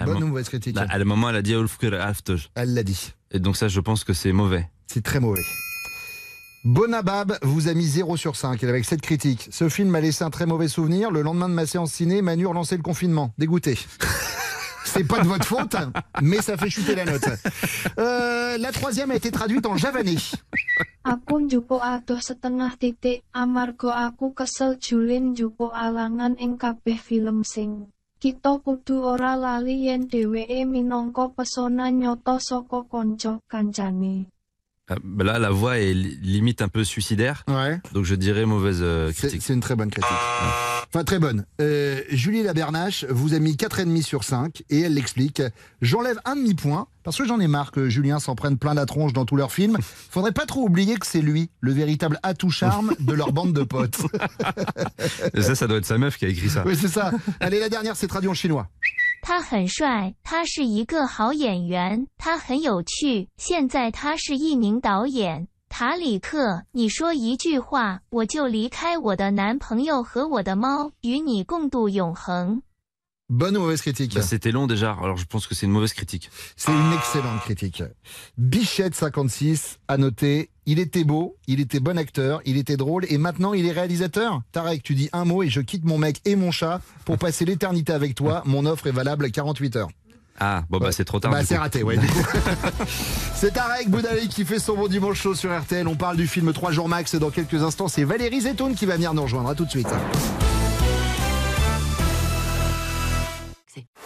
[0.04, 2.36] Bonne ou mauvaise critique Là, à le moment, elle a dit After.
[2.54, 3.12] Elle l'a dit.
[3.30, 4.68] Et donc ça, je pense que c'est mauvais.
[4.86, 5.42] C'est très mauvais.
[6.66, 9.46] Bonabab vous a mis 0 sur 5 et avec cette critique.
[9.52, 11.12] Ce film m'a laissé un très mauvais souvenir.
[11.12, 13.32] Le lendemain de ma séance ciné, Manu relancé le confinement.
[13.38, 13.78] Dégoûté.
[14.84, 15.76] C'est pas de votre faute,
[16.20, 17.22] mais ça fait chuter la note.
[18.00, 20.18] Euh, la troisième a été traduite en javanais.
[21.04, 27.86] Aku njupuk adoh setengah titik amarga aku kesel Julin njupuk alangan ing kabeh film sing.
[28.18, 34.26] Kita kudu ora lali yen dheweke minangka pesona nyata saka kanca kancane.
[35.02, 37.44] Bah Là, la voix est li- limite un peu suicidaire.
[37.48, 37.80] Ouais.
[37.92, 39.42] Donc je dirais mauvaise euh, critique.
[39.42, 40.08] c'est une très bonne critique.
[40.88, 41.44] Enfin, très bonne.
[41.60, 45.42] Euh, Julie Labernache vous a mis 4,5 sur 5 et elle l'explique.
[45.82, 49.12] J'enlève un demi-point parce que j'en ai marre que Julien s'en prenne plein la tronche
[49.12, 49.76] dans tous leurs films.
[50.10, 53.64] Faudrait pas trop oublier que c'est lui, le véritable atout charme de leur bande de
[53.64, 53.98] potes.
[55.34, 56.62] Et ça, ça doit être sa meuf qui a écrit ça.
[56.64, 57.10] oui, c'est ça.
[57.40, 58.68] Allez, la dernière, c'est traduit en chinois.
[59.28, 63.28] 他很帅，他是一个好演员，他很有趣。
[63.36, 65.48] 现在他是一名导演。
[65.68, 72.62] 塔里克，你说一句话，我就离开我的男朋友和我的猫，与你共度永恒。
[73.28, 76.30] Bonne ou mauvaise critique Bah, C'était long déjà, alors je pense que c'est une mauvaise critique.
[76.56, 77.82] C'est une excellente critique.
[78.40, 83.52] Bichette56 a noté il était beau, il était bon acteur, il était drôle et maintenant
[83.52, 84.42] il est réalisateur.
[84.52, 87.44] Tarek, tu dis un mot et je quitte mon mec et mon chat pour passer
[87.44, 88.42] l'éternité avec toi.
[88.46, 89.88] Mon offre est valable 48 heures.
[90.38, 91.32] Ah, bon bah c'est trop tard.
[91.32, 91.98] Bah c'est raté, ouais.
[93.34, 95.88] c'est Tarek Boudali qui fait son bon dimanche chaud sur RTL.
[95.88, 98.94] On parle du film 3 jours max dans quelques instants c'est Valérie Zetoun qui va
[98.94, 99.48] venir nous rejoindre.
[99.48, 99.88] À tout de suite.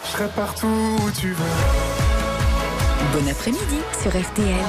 [0.03, 1.45] Je serai partout où tu veux.
[3.13, 4.65] Bon après-midi sur RTL.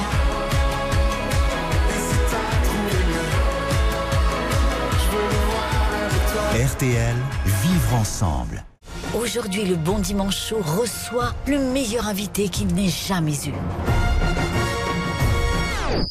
[6.53, 7.15] RTL,
[7.45, 8.63] vivre ensemble.
[9.15, 13.53] Aujourd'hui, le Bon Dimanche Show reçoit le meilleur invité qu'il n'ait jamais eu.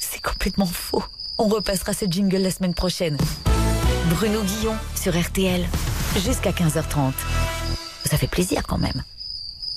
[0.00, 1.04] C'est complètement faux.
[1.38, 3.16] On repassera ce jingle la semaine prochaine.
[4.10, 5.64] Bruno Guillon sur RTL,
[6.16, 7.12] jusqu'à 15h30.
[8.04, 9.02] Ça fait plaisir quand même.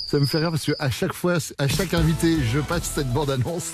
[0.07, 3.11] Ça me fait rire parce que à chaque fois, à chaque invité, je passe cette
[3.11, 3.71] bande-annonce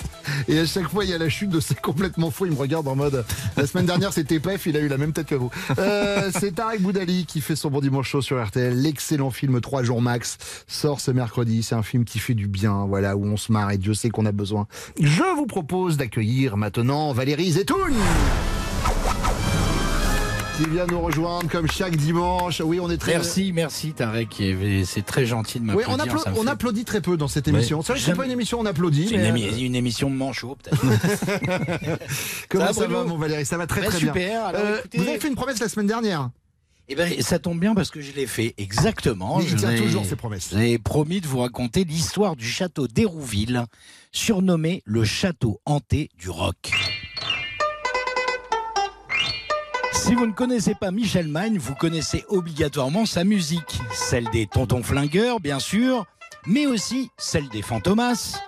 [0.48, 2.46] et à chaque fois il y a la chute de c'est complètement faux.
[2.46, 3.24] Il me regarde en mode.
[3.56, 5.50] La semaine dernière c'était Pef, il a eu la même tête que vous.
[5.78, 8.74] Euh, c'est Tarek Boudali qui fait son bon dimanche chaud sur RTL.
[8.80, 11.62] L'excellent film 3 jours max sort ce mercredi.
[11.62, 14.08] C'est un film qui fait du bien, voilà où on se marre et Dieu sait
[14.08, 14.66] qu'on a besoin.
[14.98, 17.92] Je vous propose d'accueillir maintenant Valérie Zetoun
[20.68, 22.60] vient nous rejoindre comme chaque dimanche.
[22.64, 23.12] Oui, on est très.
[23.12, 24.42] Merci, merci Tarek,
[24.84, 25.94] c'est très gentil de Oui, m'applaudir.
[25.94, 27.82] on, appla- ça me on fait- applaudit très peu dans cette émission.
[27.82, 29.08] C'est vrai que c'est pas une émission on applaudit.
[29.08, 30.80] C'est une, mais, euh, une émission de manchot, peut-être.
[32.48, 33.46] Comment Ça ça, va, mon Valérie?
[33.46, 34.42] Ça va très Bah, très super, bien.
[34.44, 36.30] alors, Euh, écoutez- Vous avez fait une promesse la semaine dernière?
[36.88, 39.38] Eh ben, ça tombe bien parce que je l'ai fait exactement.
[39.38, 40.50] Mais Je ai- toujours ses promesses.
[40.52, 43.64] J'ai promis de vous raconter l'histoire du château d'Hérouville,
[44.10, 46.72] surnommé le château hanté du rock.
[50.04, 54.82] Si vous ne connaissez pas Michel Magne, vous connaissez obligatoirement sa musique, celle des Tontons
[54.82, 56.06] Flingueurs, bien sûr,
[56.44, 58.40] mais aussi celle des Fantomas.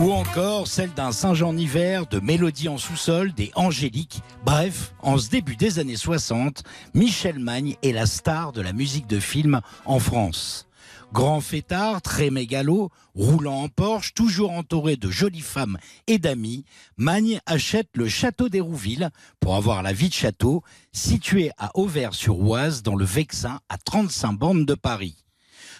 [0.00, 4.22] Ou encore celle d'un Saint-Jean hiver, de Mélodie en sous-sol, des Angéliques.
[4.44, 9.06] Bref, en ce début des années 60, Michel Magne est la star de la musique
[9.06, 10.66] de film en France.
[11.14, 16.64] Grand fêtard, très mégalo, roulant en Porsche, toujours entouré de jolies femmes et d'amis,
[16.96, 22.96] Magne achète le château d'Hérouville pour avoir la vie de château, situé à Auvers-sur-Oise dans
[22.96, 25.24] le Vexin à 35 bornes de Paris.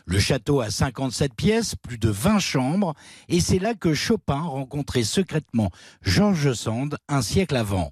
[0.07, 2.95] Le château a 57 pièces, plus de 20 chambres,
[3.29, 7.91] et c'est là que Chopin rencontrait secrètement Georges Sand un siècle avant.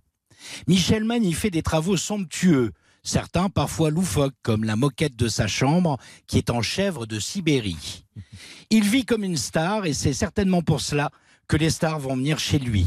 [0.68, 2.70] Michel Magne y fait des travaux somptueux,
[3.02, 8.04] certains parfois loufoques, comme la moquette de sa chambre qui est en chèvre de Sibérie.
[8.70, 11.10] Il vit comme une star et c'est certainement pour cela
[11.48, 12.86] que les stars vont venir chez lui.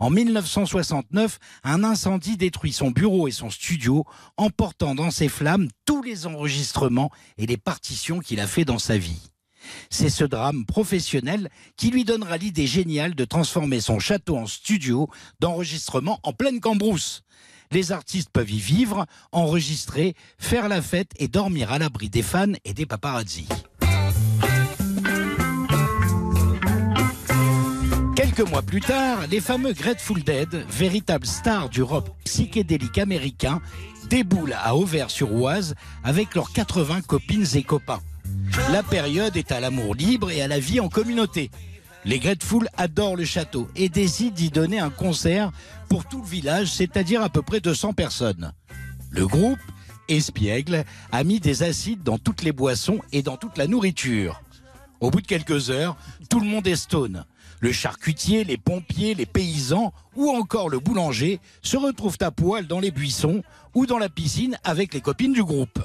[0.00, 4.04] En 1969, un incendie détruit son bureau et son studio,
[4.36, 8.98] emportant dans ses flammes tous les enregistrements et les partitions qu'il a fait dans sa
[8.98, 9.30] vie.
[9.90, 15.08] C'est ce drame professionnel qui lui donnera l'idée géniale de transformer son château en studio
[15.40, 17.22] d'enregistrement en pleine cambrousse.
[17.72, 22.52] Les artistes peuvent y vivre, enregistrer, faire la fête et dormir à l'abri des fans
[22.64, 23.48] et des paparazzis.
[28.16, 33.60] Quelques mois plus tard, les fameux Grateful Dead, véritables stars du rock psychédélique américain,
[34.08, 38.00] déboulent à Auvers-sur-Oise avec leurs 80 copines et copains.
[38.72, 41.50] La période est à l'amour libre et à la vie en communauté.
[42.06, 45.52] Les Grateful adorent le château et décident d'y donner un concert
[45.88, 48.52] pour tout le village, c'est-à-dire à peu près 200 personnes.
[49.10, 49.58] Le groupe,
[50.08, 54.42] espiègle, a mis des acides dans toutes les boissons et dans toute la nourriture.
[55.00, 55.96] Au bout de quelques heures,
[56.28, 57.24] tout le monde est stone.
[57.60, 62.80] Le charcutier, les pompiers, les paysans ou encore le boulanger se retrouvent à poil dans
[62.80, 63.42] les buissons
[63.74, 65.82] ou dans la piscine avec les copines du groupe.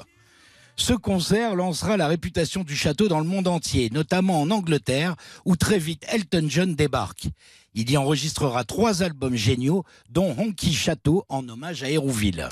[0.80, 5.14] Ce concert lancera la réputation du château dans le monde entier, notamment en Angleterre,
[5.44, 7.28] où très vite Elton John débarque.
[7.74, 12.48] Il y enregistrera trois albums géniaux, dont Honky Château en hommage à Hérouville.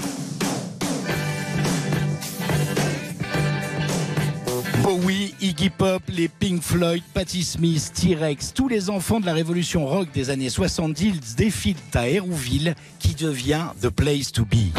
[4.82, 9.86] Bowie, Iggy Pop, les Pink Floyd, Patti Smith, T-Rex, tous les enfants de la révolution
[9.86, 14.76] rock des années 70 défilent à Hérouville, qui devient The Place to Be.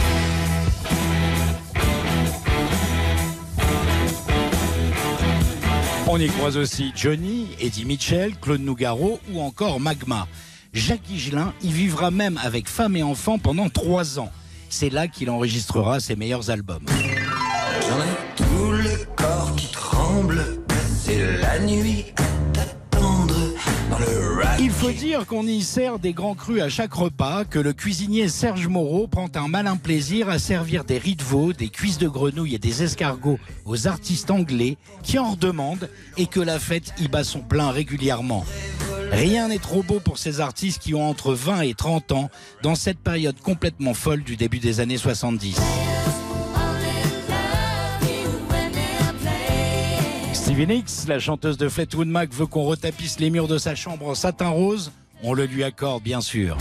[6.12, 10.28] On y croise aussi Johnny, Eddie Mitchell, Claude Nougaro ou encore Magma.
[10.74, 14.32] Jacques Higelin y vivra même avec femme et enfants pendant trois ans.
[14.70, 16.84] C'est là qu'il enregistrera ses meilleurs albums.
[16.88, 20.44] J'en ai tout le corps qui tremble.
[21.00, 22.06] C'est la nuit
[24.60, 28.28] Il faut dire qu'on y sert des grands crus à chaque repas, que le cuisinier
[28.28, 32.08] Serge Moreau prend un malin plaisir à servir des riz de veau, des cuisses de
[32.08, 37.08] grenouille et des escargots aux artistes anglais qui en redemandent et que la fête y
[37.08, 38.46] bat son plein régulièrement.
[39.12, 42.30] Rien n'est trop beau pour ces artistes qui ont entre 20 et 30 ans
[42.62, 45.58] dans cette période complètement folle du début des années 70.
[50.56, 54.16] Nicks, la chanteuse de Fleetwood Mac, veut qu'on retapisse les murs de sa chambre en
[54.16, 54.92] satin rose.
[55.24, 56.58] On le lui accorde, bien sûr.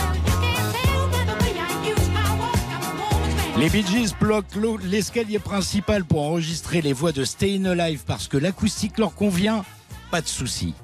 [3.59, 8.37] Les Bee Gees bloquent l'escalier principal pour enregistrer les voix de Stayin' Alive parce que
[8.37, 9.65] l'acoustique leur convient.
[10.11, 10.75] Pas de souci.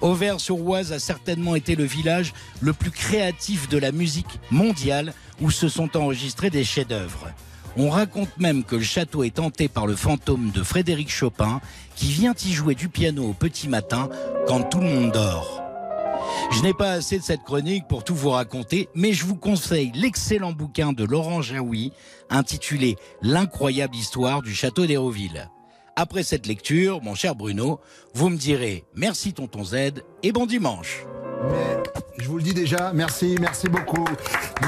[0.00, 5.68] Auvers-sur-Oise a certainement été le village le plus créatif de la musique mondiale où se
[5.68, 7.28] sont enregistrés des chefs-d'œuvre.
[7.78, 11.60] On raconte même que le château est hanté par le fantôme de Frédéric Chopin
[11.94, 14.08] qui vient y jouer du piano au petit matin
[14.46, 15.62] quand tout le monde dort.
[16.52, 19.92] Je n'ai pas assez de cette chronique pour tout vous raconter, mais je vous conseille
[19.94, 21.92] l'excellent bouquin de Laurent Jaoui
[22.30, 25.50] intitulé L'incroyable histoire du château d'Hérouville.
[25.96, 27.80] Après cette lecture, mon cher Bruno,
[28.14, 29.74] vous me direz merci tonton Z
[30.22, 31.04] et bon dimanche.
[32.18, 34.04] Je vous le dis déjà, merci, merci beaucoup.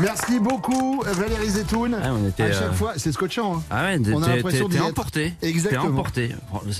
[0.03, 1.97] Merci beaucoup, Valérie Zetoun.
[2.01, 3.57] Ah, on était, à chaque euh, fois, c'est scotchant.
[3.57, 3.63] hein.
[3.71, 4.91] Ah ouais, on a l'impression t'es d'y t'es être.
[4.91, 5.33] emporté.
[5.43, 5.85] Exactement.
[5.87, 6.35] Emporté.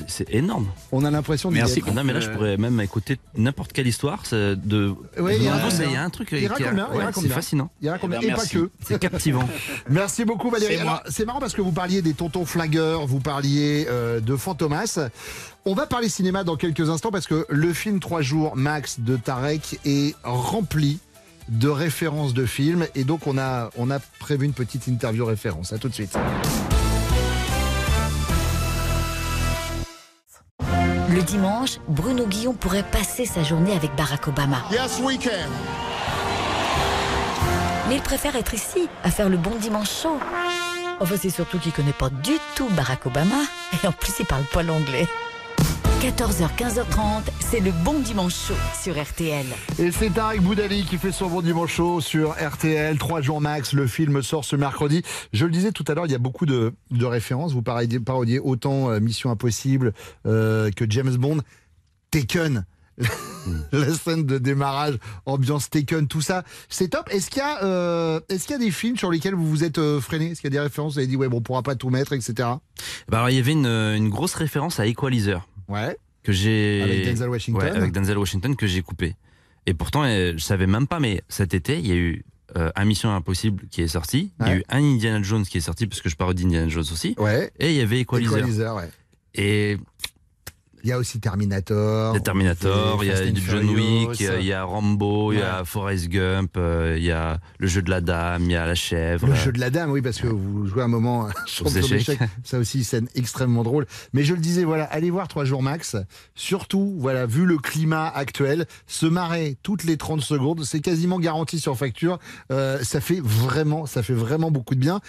[0.09, 0.67] C'est- énorme.
[0.93, 1.79] On a l'impression d'y Merci.
[1.81, 1.93] être.
[1.93, 4.95] Non, mais là, je pourrais même écouter n'importe quelle histoire de.
[5.19, 6.37] Oui, il y a un- il y a un truc qui
[7.21, 7.71] c'est fascinant.
[7.81, 8.19] Il raconte bien.
[8.23, 8.57] Eh ben, Et pas merci.
[8.57, 8.71] que.
[8.87, 9.49] C'est captivant.
[9.89, 10.79] Merci beaucoup Valérie.
[11.09, 14.99] C'est marrant parce que vous parliez des tontons flingueurs, vous parliez euh, de Fantomas.
[15.65, 19.17] On va parler cinéma dans quelques instants parce que le film 3 jours max de
[19.17, 20.58] Tarek est rempli
[21.49, 25.73] de références de films et donc on a, on a prévu une petite interview référence.
[25.73, 26.17] À tout de suite.
[31.11, 34.63] Le dimanche, Bruno Guillon pourrait passer sa journée avec Barack Obama.
[34.71, 35.49] Yes, we can.
[37.89, 40.19] Mais il préfère être ici, à faire le bon dimanche chaud.
[41.01, 43.37] Enfin, c'est surtout qu'il connaît pas du tout Barack Obama.
[43.73, 45.09] Et en plus, il parle pas l'anglais.
[46.01, 49.45] 14h, 15h30, c'est le bon dimanche chaud sur RTL.
[49.81, 53.73] Et c'est Tarek Boudali qui fait son bon dimanche chaud sur RTL, 3 jours max.
[53.73, 55.03] Le film sort ce mercredi.
[55.33, 57.53] Je le disais tout à l'heure, il y a beaucoup de, de références.
[57.53, 59.93] Vous parodiez, parodiez autant euh, Mission Impossible
[60.25, 61.39] euh, que James Bond.
[62.13, 62.65] Taken.
[63.73, 67.09] La scène de démarrage, ambiance Taken, tout ça, c'est top.
[67.11, 69.65] Est-ce qu'il y, a, euh, est-ce qu'il y a des films sur lesquels vous vous
[69.65, 70.93] êtes euh, freiné Est-ce qu'il y a des références?
[70.93, 72.35] Vous avez dit, ouais, bon, on pourra pas tout mettre, etc.
[73.09, 75.45] Bah alors, il y avait une, une grosse référence à Equalizer.
[75.69, 75.97] Ouais.
[76.23, 76.83] Que j'ai.
[76.83, 77.63] Avec Denzel Washington.
[77.63, 79.15] Ouais, avec Denzel Washington que j'ai coupé.
[79.67, 82.25] Et pourtant, euh, je savais même pas, mais cet été, il y a eu
[82.57, 84.33] euh, un Mission Impossible qui est sorti.
[84.41, 86.69] Il y a eu un Indiana Jones qui est sorti, parce que je parodie Indiana
[86.69, 87.15] Jones aussi.
[87.19, 87.53] Ouais.
[87.59, 88.39] Et il y avait Equalizer.
[88.39, 88.91] Equalizer, ouais.
[89.35, 89.77] Et
[90.85, 92.13] Il y a aussi Terminator.
[92.15, 93.69] il y a Terminator, il y a John.
[93.69, 97.67] Wick, il y a- Rambo, il y a Forrest Gump, euh, il y a le
[97.67, 99.27] jeu de la dame, il y a la chèvre.
[99.27, 102.19] Le jeu de la dame, oui, parce que vous jouez un moment un champion échecs.
[102.45, 103.87] Ça aussi, scène extrêmement drôle.
[104.13, 105.97] Mais je le disais, voilà, allez voir 3 jours max.
[106.35, 111.59] Surtout, voilà, vu le climat actuel, se marrer toutes les 30 secondes, c'est quasiment garanti
[111.61, 112.19] sur facture.
[112.53, 115.01] Euh, ça fait vraiment, ça fait vraiment beaucoup de bien.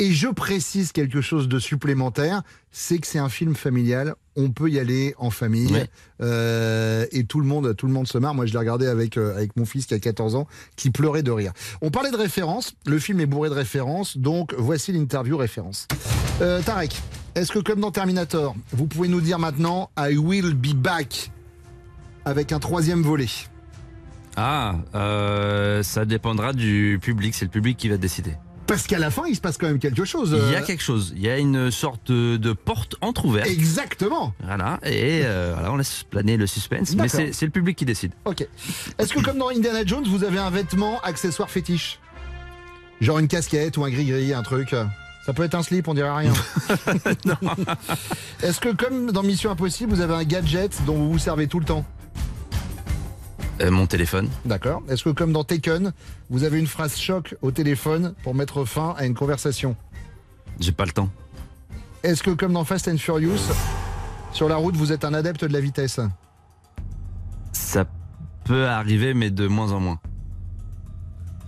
[0.00, 4.14] Et je précise quelque chose de supplémentaire, c'est que c'est un film familial.
[4.36, 5.90] On peut y aller en famille Ouais.
[6.22, 8.32] Euh, et tout le monde, tout le monde se marre.
[8.32, 11.24] Moi, je l'ai regardé avec euh, avec mon fils qui a 14 ans, qui pleurait
[11.24, 11.52] de rire.
[11.82, 12.74] On parlait de références.
[12.86, 15.88] Le film est bourré de références, donc voici l'interview référence.
[16.42, 16.96] Euh, Tarek,
[17.34, 21.32] est-ce que comme dans Terminator, vous pouvez nous dire maintenant I will be back
[22.24, 23.26] avec un troisième volet?
[24.36, 24.76] Ah,
[25.82, 28.34] ça dépendra du public, c'est le public qui va décider.
[28.68, 30.36] Parce qu'à la fin, il se passe quand même quelque chose.
[30.38, 33.48] Il y a euh, quelque chose, il y a une sorte de, de porte entrouverte.
[33.48, 34.34] Exactement.
[34.44, 38.12] Voilà, et euh, voilà, on laisse planer le suspense, mais c'est le public qui décide.
[38.26, 38.46] Ok.
[38.98, 41.98] Est-ce que comme dans Indiana Jones, vous avez un vêtement accessoire fétiche?
[43.00, 44.74] Genre une casquette ou un gris-gris, un truc?
[45.24, 46.32] Ça peut être un slip, on dirait rien.
[48.42, 51.58] Est-ce que comme dans Mission Impossible, vous avez un gadget dont vous vous servez tout
[51.58, 51.86] le temps?
[53.60, 54.28] Euh, mon téléphone.
[54.44, 54.82] D'accord.
[54.88, 55.92] Est-ce que comme dans Taken,
[56.30, 59.74] vous avez une phrase choc au téléphone pour mettre fin à une conversation?
[60.60, 61.08] J'ai pas le temps.
[62.04, 63.40] Est-ce que comme dans Fast and Furious,
[64.32, 65.98] sur la route, vous êtes un adepte de la vitesse?
[67.52, 67.84] Ça
[68.44, 69.98] peut arriver, mais de moins en moins.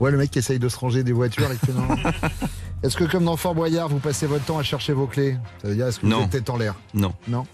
[0.01, 1.87] Ouais, le mec qui essaye de se ranger des voitures et non.
[2.83, 5.37] Est-ce que comme dans Fort Boyard, vous passez votre temps à chercher vos clés?
[5.61, 6.25] Ça veut dire, est-ce que vous Non.
[6.25, 6.75] êtes tête en l'air?
[6.95, 7.13] Non.
[7.29, 7.47] Non.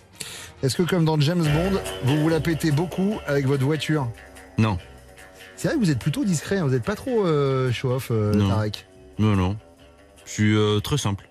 [0.63, 4.09] Est-ce que comme dans James Bond, vous vous la pétez beaucoup avec votre voiture?
[4.59, 4.79] Non.
[5.57, 8.35] C'est vrai que vous êtes plutôt discret, hein, vous n'êtes pas trop euh, show-off, euh,
[8.35, 8.49] Non.
[8.49, 8.87] Tarek.
[9.19, 9.57] Non, non.
[10.25, 11.29] Je suis euh, très simple.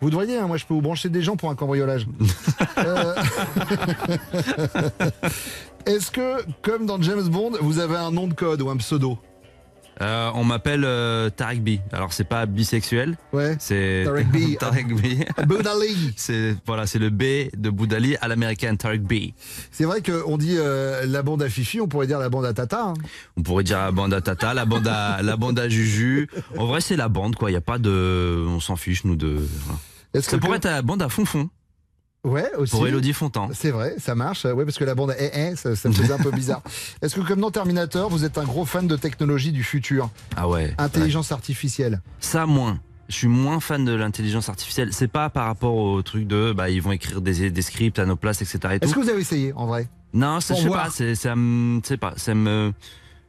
[0.00, 2.06] Vous devriez, hein, moi je peux vous brancher des gens pour un cambriolage.
[2.78, 3.14] Euh,
[5.86, 9.18] Est-ce que, comme dans James Bond, vous avez un nom de code ou un pseudo?
[10.00, 11.70] Euh, on m'appelle euh, Tarek B.
[11.92, 13.16] Alors c'est pas bisexuel.
[13.32, 13.56] Ouais.
[13.58, 14.56] C'est Tarek B.
[14.58, 15.24] Tarek B.
[15.46, 16.14] Boudali.
[16.16, 19.32] C'est voilà, c'est le B de Boudali à l'américaine Tarek B.
[19.72, 22.52] C'est vrai qu'on dit euh, la bande à Fifi, on pourrait dire la bande à
[22.52, 22.84] Tata.
[22.84, 22.94] hein.
[23.36, 26.28] On pourrait dire la bande à Tata, la bande à la bande à Juju.
[26.56, 27.50] En vrai, c'est la bande quoi.
[27.50, 29.38] Il y a pas de, on s'en fiche nous de.
[29.64, 29.80] voilà.
[30.22, 31.50] Ça pourrait être la bande à Fonfon
[32.24, 32.72] Ouais, aussi.
[32.72, 33.48] pour Elodie Fontan.
[33.52, 34.44] C'est vrai, ça marche.
[34.44, 36.62] Ouais, parce que la bande eh, eh, ça, ça me faisait un peu bizarre.
[37.02, 40.10] Est-ce que comme dans Terminator, vous êtes un gros fan de technologie du futur?
[40.36, 40.74] Ah ouais.
[40.78, 42.00] Intelligence artificielle.
[42.20, 42.80] Ça moins.
[43.08, 44.92] Je suis moins fan de l'intelligence artificielle.
[44.92, 48.04] C'est pas par rapport au truc de, bah, ils vont écrire des, des scripts à
[48.04, 48.58] nos places, etc.
[48.80, 49.88] et Est-ce que vous avez essayé en vrai?
[50.12, 50.88] Non, je sais pas.
[50.90, 52.72] C'est, ça me, pas, ça me.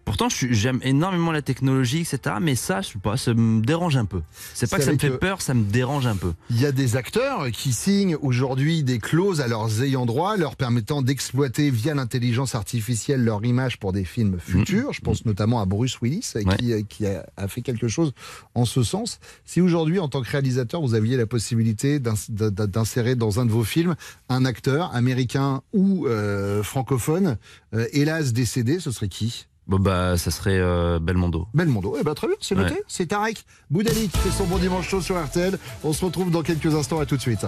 [0.09, 2.37] Pourtant, j'aime énormément la technologie, etc.
[2.41, 4.21] Mais ça, je sais pas, ça me dérange un peu.
[4.55, 6.33] C'est pas que ça me fait que- peur, ça me dérange un peu.
[6.49, 10.55] Il y a des acteurs qui signent aujourd'hui des clauses à leurs ayants droit, leur
[10.55, 14.93] permettant d'exploiter via l'intelligence artificielle leur image pour des films futurs.
[14.93, 18.11] Je pense notamment à Bruce Willis, euh, qui, euh, qui a, a fait quelque chose
[18.55, 19.19] en ce sens.
[19.45, 23.63] Si aujourd'hui, en tant que réalisateur, vous aviez la possibilité d'insérer dans un de vos
[23.63, 23.95] films
[24.29, 27.37] un acteur américain ou euh, francophone,
[27.75, 29.45] euh, hélas décédé, ce serait qui?
[29.69, 31.47] Bon, bah, ça serait euh, Belmondo.
[31.53, 31.95] Belmondo.
[31.99, 32.73] Eh ben, très bien, c'est noté.
[32.73, 32.83] Ouais.
[32.87, 35.59] C'est Tarek Boudali qui fait son bon dimanche chaud sur RTL.
[35.83, 36.99] On se retrouve dans quelques instants.
[36.99, 37.45] À tout de suite.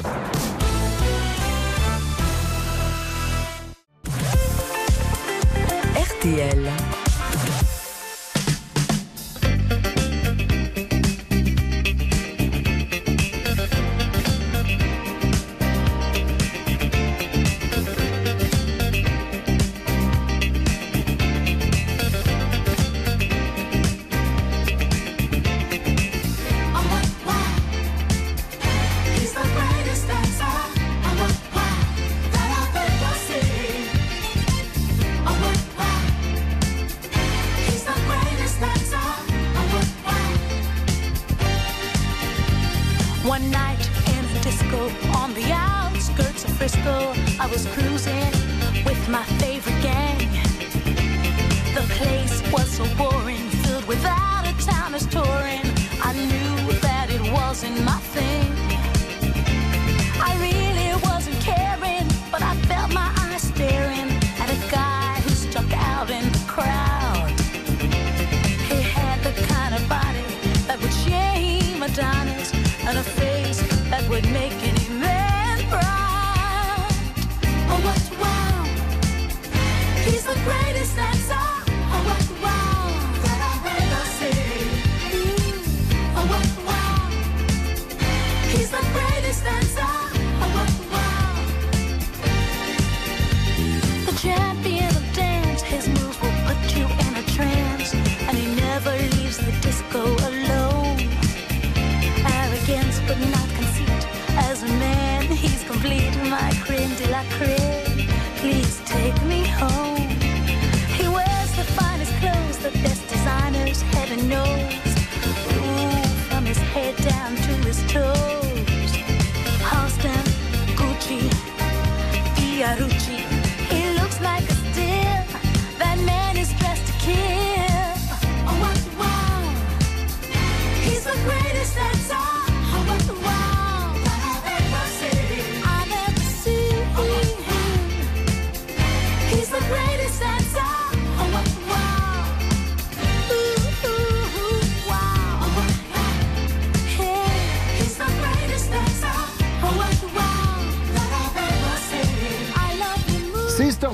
[5.96, 6.72] RTL.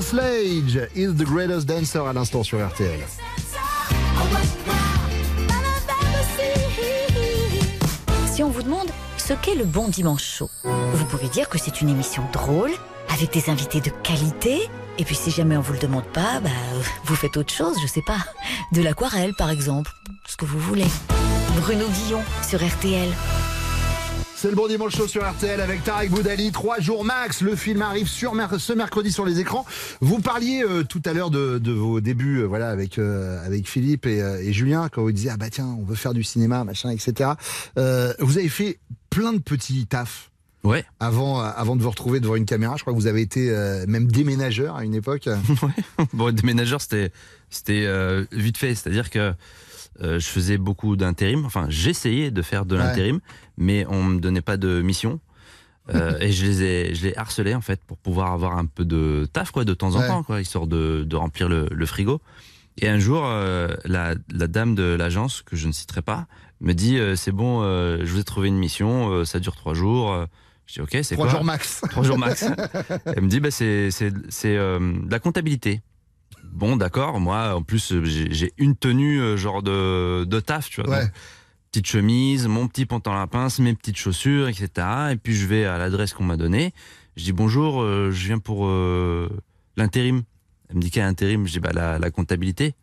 [0.00, 3.00] Sledge is the greatest dancer à l'instant sur RTL.
[8.32, 11.80] Si on vous demande ce qu'est le bon dimanche chaud, vous pouvez dire que c'est
[11.80, 12.70] une émission drôle,
[13.12, 14.68] avec des invités de qualité.
[14.98, 16.50] Et puis si jamais on vous le demande pas, bah,
[17.04, 18.18] vous faites autre chose, je sais pas.
[18.72, 19.90] De l'aquarelle par exemple,
[20.26, 20.86] ce que vous voulez.
[21.60, 23.08] Bruno Guillon sur RTL.
[24.40, 26.52] C'est le bon dimanche chaud sur RTL avec Tarek Boudali.
[26.52, 27.40] Trois jours max.
[27.40, 29.66] Le film arrive sur mer- ce mercredi sur les écrans.
[30.00, 33.68] Vous parliez euh, tout à l'heure de, de vos débuts, euh, voilà, avec euh, avec
[33.68, 36.62] Philippe et, et Julien quand vous disiez ah bah tiens on veut faire du cinéma
[36.62, 37.30] machin etc.
[38.20, 38.78] Vous avez fait
[39.10, 40.30] plein de petits tafs.
[40.62, 40.84] Ouais.
[41.00, 43.86] Avant, avant de vous retrouver devant une caméra, je crois que vous avez été euh,
[43.88, 45.28] même déménageur à une époque.
[46.12, 47.10] bon, déménageur, c'était
[47.50, 48.74] c'était euh, vite fait.
[48.76, 49.32] C'est-à-dire que
[50.02, 51.44] euh, je faisais beaucoup d'intérim.
[51.44, 52.82] Enfin, j'essayais de faire de Ouais.
[53.58, 55.20] Mais on me donnait pas de mission.
[55.94, 58.84] Euh, et je les ai, je les harcelais en fait pour pouvoir avoir un peu
[58.84, 60.06] de taf quoi de temps en Ouais.
[60.06, 62.20] temps quoi, histoire de, de remplir le, le frigo.
[62.80, 66.26] Et un jour, euh, la, la dame de l'agence que je ne citerai pas
[66.60, 70.26] me dit euh, c'est bon, je vous ai trouvé une mission, ça dure trois jours.
[70.66, 71.80] Je dis ok, c'est Trois quoi jours max.
[71.90, 72.44] Trois jours max.
[73.06, 75.80] Elle me dit bah c'est c'est c'est de la comptabilité.
[76.52, 80.90] Bon d'accord, moi en plus j'ai une tenue genre de de taf, tu vois.
[80.90, 81.02] Ouais.
[81.04, 81.12] Donc,
[81.78, 85.12] petite chemise, mon petit pantalon à pince, mes petites chaussures, etc.
[85.12, 86.72] Et puis je vais à l'adresse qu'on m'a donnée.
[87.16, 89.28] Je dis bonjour, euh, je viens pour euh,
[89.76, 90.24] l'intérim.
[90.68, 91.46] Elle me dit quel intérim?
[91.46, 92.74] Je dis bah la, comptabilité.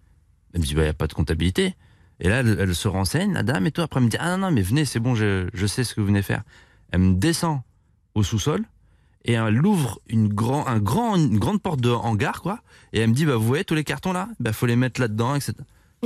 [0.53, 1.75] Elle me dit bah y a pas de comptabilité.
[2.21, 3.81] Et là elle, elle se renseigne, la dame et tout.
[3.81, 5.93] Après elle me dit ah non non mais venez c'est bon je, je sais ce
[5.93, 6.43] que vous venez faire.
[6.93, 7.63] Elle me descend
[8.13, 8.63] au sous-sol
[9.25, 12.61] et elle ouvre une, grand, un grand, une grande porte de hangar quoi.
[12.93, 15.01] Et elle me dit bah vous voyez tous les cartons là, bah faut les mettre
[15.01, 15.53] là-dedans etc.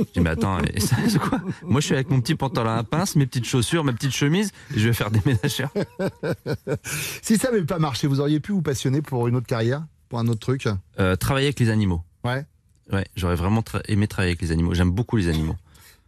[0.08, 1.40] Je dis mais attends et ça, c'est quoi?
[1.62, 4.50] Moi je suis avec mon petit pantalon à pince, mes petites chaussures, ma petite chemise
[4.74, 5.70] et je vais faire des ménagères.
[7.22, 10.18] si ça n'avait pas marché, vous auriez pu vous passionner pour une autre carrière Pour
[10.18, 10.68] un autre truc?
[10.98, 12.02] Euh, travailler avec les animaux.
[12.24, 12.44] Ouais.
[12.92, 14.74] Ouais, j'aurais vraiment tra- aimé travailler avec les animaux.
[14.74, 15.54] J'aime beaucoup les animaux.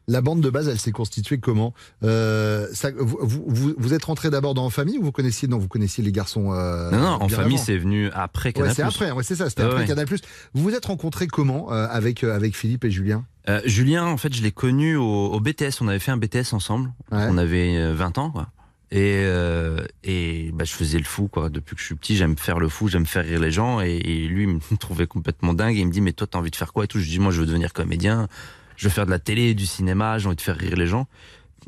[0.08, 1.72] La bande de base, elle s'est constituée comment?
[2.02, 5.46] Euh, ça, vous, vous- vous, vous êtes rentré d'abord dans la famille ou vous connaissiez
[5.46, 7.64] non vous connaissiez les garçons euh, non, non, en famille avant?
[7.64, 8.74] c'est venu après Ouais, Canal+.
[8.74, 9.86] c'est après, ouais, c'est ça, c'était Ouais, après ouais.
[9.86, 10.06] Canal+.
[10.54, 13.24] Vous vous êtes rencontrés comment avec avec Philippe et Julien?
[13.48, 15.80] Euh, Julien, en fait, je l'ai connu au, au BTS.
[15.80, 16.92] On avait fait un BTS ensemble.
[17.10, 17.26] Ouais.
[17.28, 18.48] On avait euh, 20 ans, quoi.
[18.90, 21.48] Et, euh, et bah, je faisais le fou, quoi.
[21.48, 23.80] Depuis que je suis petit, j'aime faire le fou, j'aime faire rire les gens.
[23.80, 25.76] Et, et lui, il me trouvait complètement dingue.
[25.76, 27.00] Et il me dit, mais toi, t'as envie de faire quoi et tout?
[27.00, 28.28] Je dis, moi, je veux devenir comédien.
[28.76, 30.18] Je veux faire de la télé, du cinéma.
[30.18, 31.06] J'ai envie de faire rire les gens.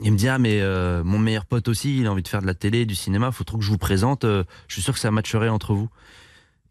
[0.02, 2.42] Il me dit, ah, mais euh, mon meilleur pote aussi, il a envie de faire
[2.42, 3.30] de la télé, du cinéma.
[3.32, 4.24] Faut trop que je vous présente.
[4.24, 5.88] Euh, je suis sûr que ça matcherait entre vous.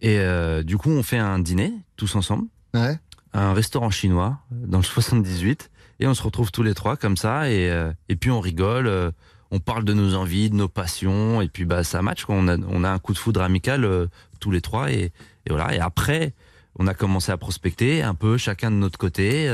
[0.02, 3.00] Et euh, du coup, on fait un dîner, tous ensemble Ouais.
[3.34, 5.70] Un restaurant chinois dans le 78
[6.00, 8.88] et on se retrouve tous les trois comme ça et, euh, et puis on rigole,
[8.88, 9.12] euh,
[9.52, 12.26] on parle de nos envies, de nos passions et puis bah ça match.
[12.28, 14.08] On a, on a un coup de foudre amical euh,
[14.40, 15.12] tous les trois et,
[15.50, 16.34] voilà et après
[16.80, 19.48] on a commencé à prospecter un peu chacun de notre côté.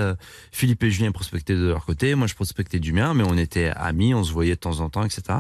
[0.54, 3.68] Philippe et Julien prospectaient de leur côté, moi je prospectais du mien mais on était
[3.76, 5.40] amis, on se voyait de temps en temps etc.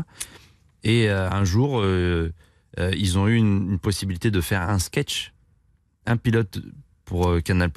[0.83, 1.81] Et un jour
[2.77, 5.33] ils ont eu une, une possibilité de faire un sketch,
[6.05, 6.59] un pilote
[7.05, 7.71] pour Canal+.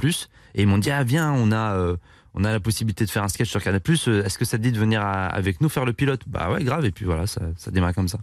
[0.54, 1.96] Et ils m'ont dit ah viens on a euh,
[2.34, 3.80] on a la possibilité de faire un sketch sur Canal+.
[4.08, 6.22] euh, Est-ce que ça te dit de venir avec nous faire le pilote?
[6.26, 8.18] Bah ouais grave et puis voilà ça ça démarre comme ça.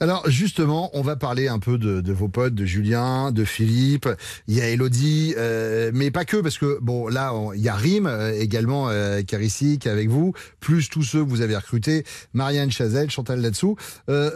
[0.00, 4.08] Alors justement, on va parler un peu de, vos potes, de Julien, de Philippe.
[4.46, 7.74] Il y a Elodie, euh, mais pas que parce que bon là il y a
[7.74, 12.70] Rim euh, également euh, est avec vous, plus tous ceux que vous avez recrutés, Marianne
[12.70, 13.76] Chazelle, Chantal là-dessous.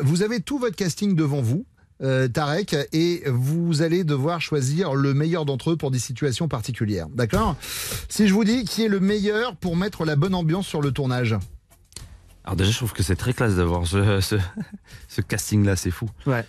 [0.03, 1.64] Vous avez tout votre casting devant vous.
[2.03, 7.09] Euh, Tarek, et vous allez devoir choisir le meilleur d'entre eux pour des situations particulières.
[7.09, 7.57] D'accord?
[8.09, 10.93] Si je vous dis qui est le meilleur pour mettre la bonne ambiance sur le
[10.93, 11.37] tournage.
[12.45, 14.37] Alors déjà je trouve que c'est très classe d'avoir ce, ce,
[15.09, 16.09] ce casting là c'est fou.
[16.27, 16.45] Ouais.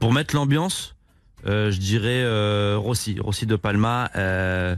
[0.00, 0.94] Pour mettre l'ambiance,
[1.46, 4.10] euh, je dirais euh, Rossi, Rossi de Palma.
[4.16, 4.74] euh,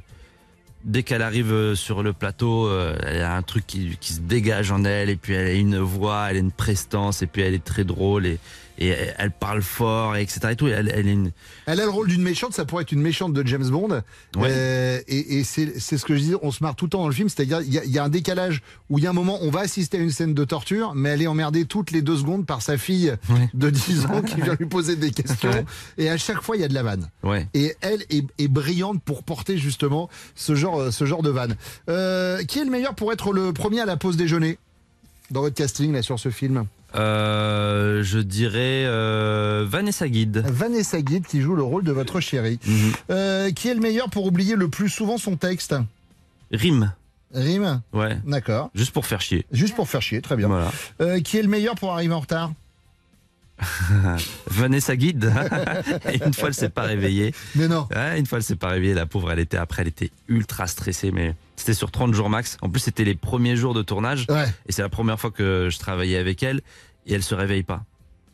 [0.85, 4.71] dès qu'elle arrive sur le plateau, euh, elle a un truc qui, qui se dégage
[4.71, 7.55] en elle, et puis elle a une voix, elle a une prestance, et puis elle
[7.55, 8.39] est très drôle, et,
[8.79, 10.41] et elle parle fort, et etc.
[10.51, 10.67] Et tout.
[10.69, 11.33] Elle, elle est une...
[11.67, 14.03] Elle a le rôle d'une méchante, ça pourrait être une méchante de James Bond.
[14.37, 14.49] Ouais.
[14.51, 17.09] Euh, et et c'est ce que je dis, on se marre tout le temps dans
[17.09, 19.11] le film, c'est-à-dire il y, a- il y a un décalage où il y a
[19.11, 21.91] un moment, on va assister à une scène de torture, mais elle est emmerdée toutes
[21.91, 23.15] les deux secondes par sa fille
[23.55, 25.51] de 10 ans qui vient lui poser des questions.
[25.51, 25.65] Ouais.
[25.99, 27.09] Et à chaque fois, il y a de la vanne.
[27.55, 31.57] Et elle est, est brillante pour porter justement ce genre, ce genre de vanne.
[31.89, 34.59] Euh, qui est le meilleur pour être le premier à la pause déjeuner?
[35.31, 40.45] Dans votre casting là sur ce film Euh, je dirais euh, Vanessa Guide.
[40.49, 42.59] Vanessa Guide qui joue le rôle de votre chérie.
[42.67, 42.93] Mhm.
[43.11, 45.75] Euh, qui est le meilleur pour oublier le plus souvent son texte
[46.53, 46.93] Rime.
[47.35, 48.17] Rime Ouais.
[48.25, 48.71] D'accord.
[48.75, 49.45] Juste pour faire chier.
[49.53, 50.49] Juste pour faire chier, très bien.
[50.49, 50.71] Voilà.
[51.01, 52.53] Euh, qui est le meilleur pour arriver en retard
[54.47, 55.33] Vanessa Guide.
[56.13, 57.35] Et une fois, elle s'est pas réveillée.
[57.55, 57.89] Mais non.
[57.95, 58.95] Ouais, une fois, elle s'est pas réveillée.
[58.95, 62.59] La pauvre, elle était après, elle était ultra stressée, mais c'était sur 30 jours max.
[62.63, 64.27] En plus, c'était les premiers jours de tournage.
[64.29, 64.47] Ouais.
[64.67, 66.61] Et c'est la première fois que je travaillais avec elle.
[67.07, 67.85] Et elle se réveille pas.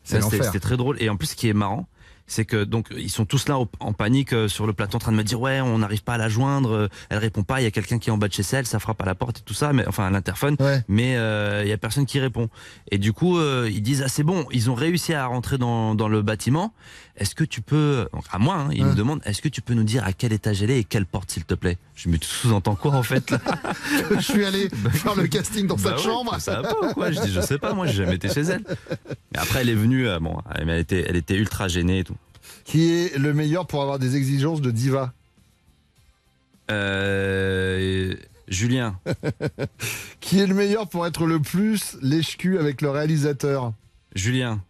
[0.03, 1.01] C'était très drôle.
[1.01, 1.87] Et en plus, ce qui est marrant,
[2.27, 5.11] c'est que donc ils sont tous là en panique euh, sur le plateau en train
[5.11, 7.63] de me dire ouais on n'arrive pas à la joindre euh, elle répond pas il
[7.65, 9.39] y a quelqu'un qui est en bas de chez elle ça frappe à la porte
[9.39, 10.55] et tout ça mais enfin à l'interphone
[10.87, 12.49] mais euh, il y a personne qui répond.
[12.91, 15.95] Et du coup euh, ils disent ah c'est bon ils ont réussi à rentrer dans,
[15.95, 16.73] dans le bâtiment.
[17.15, 19.75] Est-ce que tu peux donc, à moi hein, ils me demandent est-ce que tu peux
[19.75, 21.77] nous dire à quel étage elle est et quelle porte s'il te plaît?
[21.95, 23.39] Je me sous-entends quoi en fait là?
[24.15, 26.35] Je suis allé faire le casting dans Bah cette ouais, chambre.
[26.39, 27.11] Ça va pas ou quoi?
[27.11, 28.63] Je dis, je sais pas, moi j'ai jamais été chez elle.
[29.31, 32.03] Mais après, elle est venue, euh, bon, elle elle était, elle était ultra gênée et
[32.03, 32.15] tout.
[32.63, 35.13] Qui est le meilleur pour avoir des exigences de diva?
[36.71, 38.15] Euh,
[38.47, 38.99] Julien.
[40.21, 43.73] Qui est le meilleur pour être le plus lèche-cul avec le réalisateur?
[44.15, 44.61] Julien.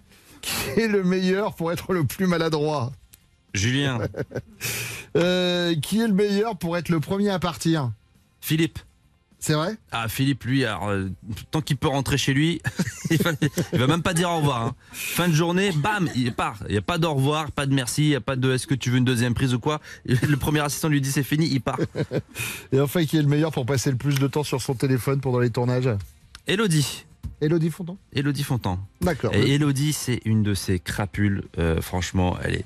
[0.41, 2.91] Qui est le meilleur pour être le plus maladroit?
[3.53, 3.99] Julien.
[5.15, 7.91] Euh, Qui est le meilleur pour être le premier à partir?
[8.41, 8.79] Philippe.
[9.45, 9.75] C'est vrai?
[9.91, 11.09] Ah, Philippe, lui, alors, euh,
[11.51, 12.61] tant qu'il peut rentrer chez lui,
[13.11, 13.31] il, va,
[13.73, 14.61] il va même pas dire au revoir.
[14.67, 14.75] hein.
[14.93, 16.59] Fin de journée, bam, il part.
[16.69, 18.67] Il n'y a pas d'au revoir, pas de merci, il n'y a pas de est-ce
[18.67, 19.81] que tu veux une deuxième prise ou quoi?
[20.05, 21.77] Le premier assistant lui dit c'est fini, il part.
[22.71, 25.19] Et enfin, qui est le meilleur pour passer le plus de temps sur son téléphone
[25.19, 25.89] pendant les tournages?
[26.47, 27.03] Elodie.
[27.41, 27.97] Elodie Fontan?
[28.13, 28.79] Elodie Fontan.
[29.01, 29.33] D'accord.
[29.35, 31.43] Et Elodie, c'est une de ces crapules.
[31.59, 32.65] euh, franchement, elle est.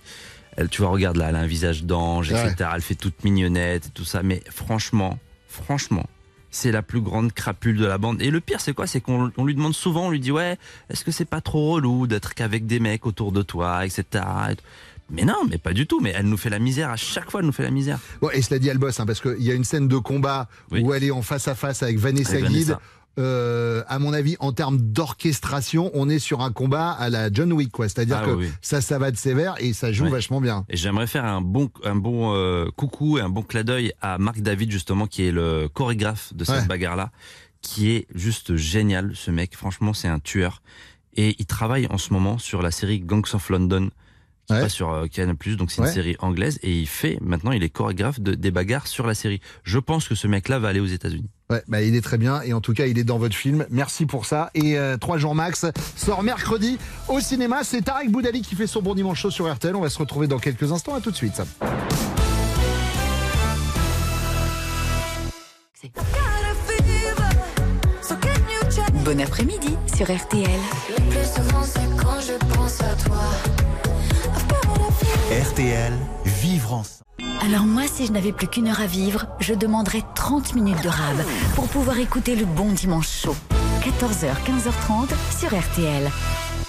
[0.57, 2.51] Elle, tu vois, regarde là, elle a un visage d'ange, Ouais.
[2.51, 2.69] etc.
[2.75, 4.21] Elle fait toute mignonnette et tout ça.
[4.21, 5.17] Mais franchement,
[5.47, 6.05] franchement,
[6.51, 8.21] c'est la plus grande crapule de la bande.
[8.21, 8.87] Et le pire, c'est quoi?
[8.87, 10.57] C'est qu'on on lui demande souvent, on lui dit Ouais,
[10.89, 14.23] est-ce que c'est pas trop relou d'être qu'avec des mecs autour de toi, etc.
[15.09, 15.99] Mais non, mais pas du tout.
[15.99, 16.89] Mais elle nous fait la misère.
[16.89, 17.99] À chaque fois, elle nous fait la misère.
[18.21, 20.49] Bon, et cela dit, elle bosse, hein, parce qu'il y a une scène de combat
[20.71, 22.77] où elle est en face à face avec Vanessa Avec Guide.
[23.19, 27.51] Euh, à mon avis, en termes d'orchestration, on est sur un combat à la John
[27.53, 27.89] Wick, quoi.
[27.89, 30.65] C'est-à-dire Ah que oui, ça, ça va de sévère et ça joue vachement bien.
[30.69, 34.17] Et j'aimerais faire un bon, un bon euh, coucou et un bon clin d'œil à
[34.17, 36.65] Marc David, justement, qui est le chorégraphe de cette Ouais.
[36.67, 37.11] bagarre-là,
[37.61, 39.55] qui est juste génial, ce mec.
[39.55, 40.61] Franchement, c'est un tueur.
[41.15, 43.89] Et il travaille en ce moment sur la série Gangs of London,
[44.47, 45.87] qui passe sur euh, Canal+, donc c'est Ouais.
[45.87, 49.13] une série anglaise, et il fait, maintenant, il est chorégraphe de, des bagarres sur la
[49.13, 49.41] série.
[49.63, 51.29] Je pense que ce mec-là va aller aux États-Unis.
[51.49, 53.65] Ouais, bah, il est très bien et en tout cas, il est dans votre film.
[53.69, 54.49] Merci pour ça.
[54.53, 56.77] Et euh, 3 jours max sort mercredi
[57.07, 57.63] au cinéma.
[57.63, 59.73] C'est Tarek Boudali qui fait son bon dimanche chaud sur RTL.
[59.75, 60.95] On va se retrouver dans quelques instants.
[60.95, 61.41] À tout de suite.
[69.05, 70.49] Bon après-midi sur RTL.
[70.89, 73.21] Le plus souvent, c'est quand je pense à toi.
[75.25, 75.91] RTL,
[76.23, 77.03] vivre ensemble.
[77.45, 80.87] Alors moi, si je n'avais plus qu'une heure à vivre, je demanderais 30 minutes de
[80.87, 81.17] rab
[81.53, 83.35] pour pouvoir écouter le bon dimanche chaud.
[83.81, 86.09] 14h, 15h30 sur RTL.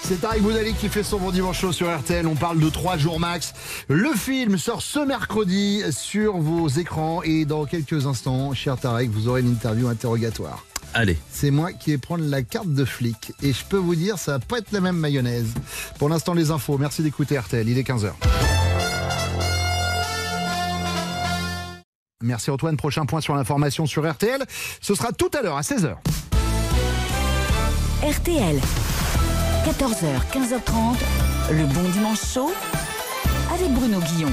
[0.03, 2.25] C'est Tarek Boudali qui fait son bon dimanche chaud sur RTL.
[2.25, 3.53] On parle de 3 jours max.
[3.87, 7.21] Le film sort ce mercredi sur vos écrans.
[7.23, 10.65] Et dans quelques instants, cher Tarek, vous aurez une interview interrogatoire.
[10.95, 11.19] Allez.
[11.31, 13.33] C'est moi qui vais prendre la carte de flic.
[13.43, 15.53] Et je peux vous dire, ça va pas être la même mayonnaise.
[15.99, 16.79] Pour l'instant, les infos.
[16.79, 17.69] Merci d'écouter RTL.
[17.69, 18.11] Il est 15h.
[22.23, 22.77] Merci Antoine.
[22.77, 24.43] Prochain point sur l'information sur RTL.
[24.81, 25.95] Ce sera tout à l'heure à 16h.
[28.01, 28.59] RTL.
[29.65, 30.97] 14h, 15h30,
[31.51, 32.51] le bon dimanche chaud
[33.53, 34.29] avec Bruno Guillon.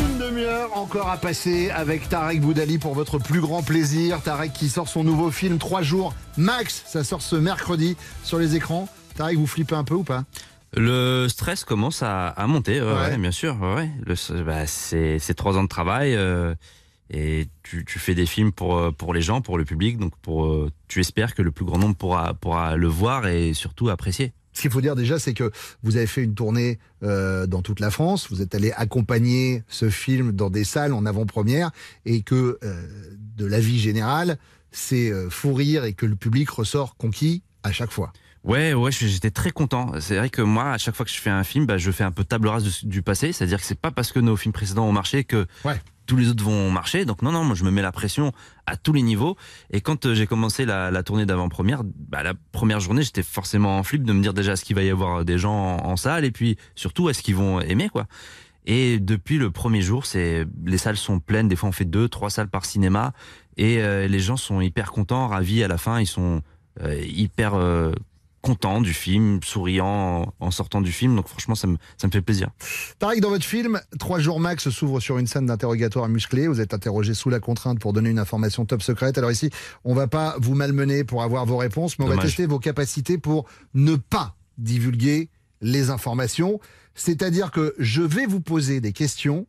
[0.00, 4.22] Une demi-heure encore à passer avec Tarek Boudali pour votre plus grand plaisir.
[4.22, 6.82] Tarek qui sort son nouveau film 3 jours max.
[6.86, 8.88] Ça sort ce mercredi sur les écrans.
[9.16, 10.24] Tarek, vous flippez un peu ou pas?
[10.74, 13.00] Le stress commence à, à monter, ouais, Ouais.
[13.10, 13.56] ouais, bien sûr.
[13.60, 13.90] ouais,
[14.44, 16.54] bah, c'est c'est trois ans de travail euh,
[17.10, 20.12] et tu, tu fais des films pour euh, pour les gens, pour le public, donc
[20.22, 23.88] pour euh, tu espères que le plus grand nombre pourra pourra le voir et surtout
[23.88, 24.32] apprécier.
[24.52, 25.50] Ce qu'il faut dire déjà, c'est que
[25.82, 28.28] vous avez fait une tournée euh, dans toute la France.
[28.30, 31.70] Vous êtes allé accompagner ce film dans des salles en avant-première
[32.06, 32.86] et que euh,
[33.36, 34.38] de la vie générale,
[34.70, 38.12] c'est euh, fou rire et que le public ressort conquis à chaque fois.
[38.44, 39.92] Ouais, ouais, j'étais très content.
[40.00, 42.04] C'est vrai que moi, à chaque fois que je fais un film, bah, je fais
[42.04, 43.32] un peu table rase de- du passé.
[43.32, 45.46] C'est-à-dire que c'est pas parce que nos films précédents ont marché que
[46.06, 47.04] tous les autres vont marcher.
[47.04, 48.32] Donc non, non, moi je me mets la pression
[48.66, 49.36] à tous les niveaux.
[49.70, 53.82] Et quand euh, j'ai commencé la, tournée d'avant-première, bah, la première journée, j'étais forcément en
[53.82, 56.24] flip de me dire déjà est-ce qu'il va y avoir des gens en, salle?
[56.24, 58.06] Et puis surtout est-ce qu'ils vont aimer quoi?
[58.68, 61.46] Et depuis le premier jour, c'est les salles sont pleines.
[61.46, 63.12] Des fois, on fait deux, trois salles par cinéma,
[63.56, 66.00] et euh, les gens sont hyper contents, ravis à la fin.
[66.00, 66.42] Ils sont
[66.82, 67.92] euh, hyper euh,
[68.46, 71.16] contents du film, souriants en, sortant du film.
[71.16, 72.50] Donc franchement, ça me, ça me fait plaisir.
[72.98, 76.48] Tarek, dans votre film, 3 jours max s'ouvre sur une scène d'interrogatoire musclé.
[76.48, 79.18] Vous êtes interrogé sous la contrainte pour donner une information top secrète.
[79.18, 79.50] Alors ici,
[79.84, 83.18] on va pas vous malmener pour avoir vos réponses, mais on va tester vos capacités
[83.18, 85.28] pour ne pas divulguer
[85.60, 86.60] les informations.
[86.94, 89.46] C'est-à-dire que je vais vous poser des questions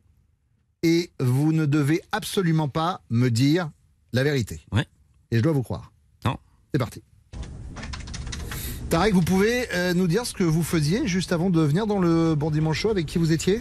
[0.82, 3.70] et vous ne devez absolument pas me dire
[4.12, 4.60] la vérité.
[4.72, 4.86] Ouais.
[5.30, 5.92] Et je dois vous croire.
[6.24, 6.36] Non.
[6.72, 7.02] C'est parti.
[8.90, 11.98] Tarek, vous pouvez euh, nous dire ce que vous faisiez juste avant de venir dans
[12.00, 13.60] le Bon Dimanche Show avec qui vous étiez?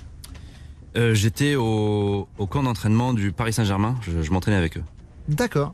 [0.95, 3.95] Euh, J'étais au, au camp d'entraînement du Paris Saint-Germain.
[4.01, 4.84] Je, je m'entraînais avec eux.
[5.28, 5.73] D'accord.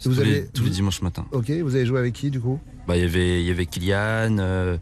[0.00, 1.26] Tous, Vous les, avez- tous les dimanches matin.
[1.32, 2.60] Ok, vous avez joué avec qui du coup?
[2.86, 4.76] Bah, il y avait, il y avait Kylian, euh,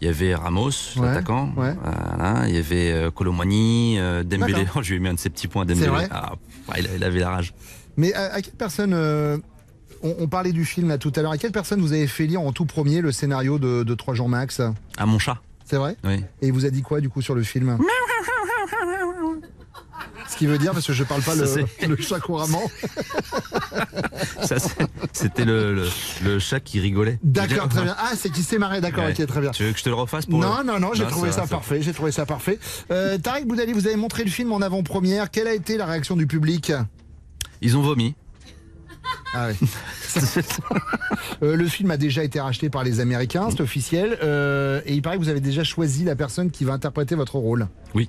[0.00, 1.52] il y avait Ramos, Ouais, l'attaquant.
[1.56, 1.74] ouais.
[1.82, 4.64] Voilà, il y avait Colomwani, euh, Dembélé.
[4.64, 4.82] D'accord.
[4.84, 5.88] je lui ai mis un de ses petits points à Dembélé.
[5.88, 6.32] vrai Ah,
[6.78, 7.52] il, il avait la rage.
[7.96, 8.92] Mais à, à quelle personne
[10.02, 11.32] on, on parlait du film là tout à l'heure.
[11.32, 14.14] À quelle personne vous avez fait lire en tout premier le scénario de, de 3
[14.14, 14.60] jours max
[14.98, 15.38] À mon chat.
[15.64, 16.22] C'est vrai Oui.
[16.42, 17.78] Et il vous a dit quoi du coup sur le film
[20.28, 22.62] Ce qui veut dire, parce que je parle pas Ça, le, chat couramment.
[25.12, 25.88] C'était le, le,
[26.24, 27.18] le chat qui rigolait.
[27.22, 27.94] D'accord, très bien.
[27.98, 29.14] Ah, c'est qui s'est marré, d'accord, Ouais.
[29.18, 29.50] ok, très bien.
[29.52, 31.80] Tu veux que je te le refasse pour Non, non, non, j'ai trouvé ça, parfait.
[31.80, 32.58] J'ai trouvé ça parfait.
[32.90, 35.30] Euh, Tarek Boudali, vous avez montré le film en avant-première.
[35.30, 36.72] Quelle a été la réaction du public?
[37.62, 38.14] Ils ont vomi.
[39.34, 39.68] Ah oui.
[41.42, 44.18] Euh, le film a déjà été racheté par les Américains, c'est officiel.
[44.22, 47.36] Euh, et il paraît que vous avez déjà choisi la personne qui va interpréter votre
[47.36, 47.68] rôle.
[47.94, 48.08] Oui.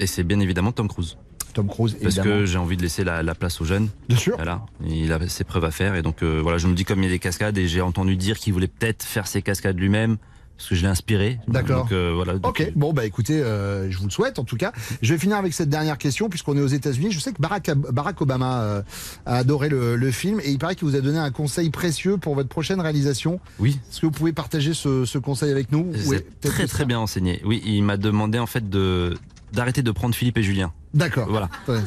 [0.00, 1.16] Et c'est bien évidemment Tom Cruise.
[1.54, 2.40] Tom Cruise, Parce évidemment.
[2.40, 3.88] que j'ai envie de laisser la, la place aux jeunes.
[4.08, 4.34] Bien sûr.
[4.36, 4.62] Voilà.
[4.84, 5.94] Il a ses preuves à faire.
[5.94, 7.80] Et donc, euh, voilà, je me dis comme il y a des cascades et j'ai
[7.80, 10.16] entendu dire qu'il voulait peut-être faire ses cascades lui-même.
[10.58, 11.38] Parce que je l'ai inspiré.
[11.46, 11.84] D'accord.
[11.84, 12.34] Donc, euh, voilà.
[12.42, 14.72] Ok, bon bah écoutez, euh, je vous le souhaite en tout cas.
[15.02, 17.12] Je vais finir avec cette dernière question puisqu'on est aux États-Unis.
[17.12, 18.82] Je sais que Barack, Barack Obama euh,
[19.24, 22.16] a adoré le, le film et il paraît qu'il vous a donné un conseil précieux
[22.16, 23.38] pour votre prochaine réalisation.
[23.60, 23.78] Oui.
[23.88, 26.98] Est-ce que vous pouvez partager ce, ce conseil avec nous Oui, peut-être très très bien
[26.98, 27.40] enseigné.
[27.44, 29.16] Oui, il m'a demandé en fait de
[29.52, 30.72] d'arrêter de prendre Philippe et Julien.
[30.92, 31.28] D'accord.
[31.30, 31.48] Voilà.
[31.68, 31.78] Ouais.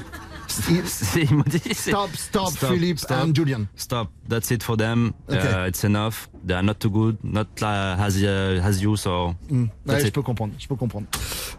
[1.48, 3.66] Dit Stop, stop, Philippe and Julian.
[3.76, 4.10] Stop.
[4.30, 5.12] That's it for them.
[5.30, 6.30] Uh, it's enough.
[6.46, 7.18] They are not too good.
[7.24, 8.96] Not uh, as, uh, as you.
[8.96, 9.36] So.
[9.50, 9.66] Hmm.
[9.86, 10.14] Ouais, je it.
[10.14, 10.54] peux comprendre.
[10.58, 11.08] Je peux comprendre.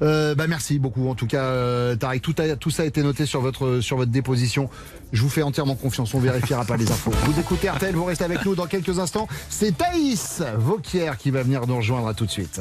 [0.01, 1.09] Euh, bah merci beaucoup.
[1.09, 3.97] En tout cas, euh, Tarek, tout, a- tout ça a été noté sur votre sur
[3.97, 4.69] votre déposition.
[5.13, 6.15] Je vous fais entièrement confiance.
[6.15, 7.11] On vérifiera pas les infos.
[7.27, 7.95] Vous écoutez RTL.
[7.95, 9.29] Vous restez avec nous dans quelques instants.
[9.51, 12.61] C'est Thaïs Vauquier qui va venir nous rejoindre à tout de suite.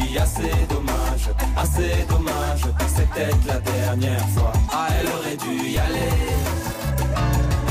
[0.00, 2.62] dit assez dommage, assez dommage.
[2.94, 4.52] C'est peut-être la dernière fois.
[4.72, 6.10] Ah, elle aurait dû y aller.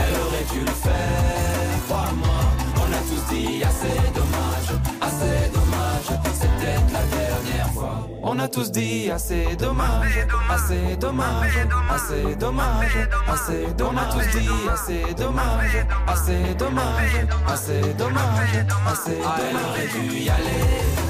[0.02, 2.40] Elle aurait dû le faire, crois-moi.
[2.78, 4.70] On a tous dit assez dommage,
[5.02, 6.20] assez dommage.
[6.34, 8.08] C'est peut-être la dernière fois.
[8.24, 10.18] On a tous dit assez dommage,
[10.50, 11.58] assez dommage,
[11.90, 12.98] assez dommage,
[13.40, 13.90] assez dommage.
[13.92, 17.16] On a tous dit assez dommage, assez dommage,
[17.48, 18.56] assez dommage,
[18.92, 19.66] assez Ah, elle dommage.
[19.70, 21.03] aurait dû y aller.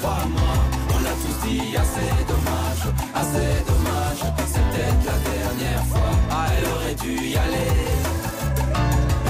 [0.00, 0.54] Crois-moi.
[0.90, 2.84] On a tous dit assez dommage,
[3.14, 4.20] assez dommage.
[4.36, 6.10] Peut-être la dernière fois.
[6.30, 7.72] Ah, elle aurait dû y aller.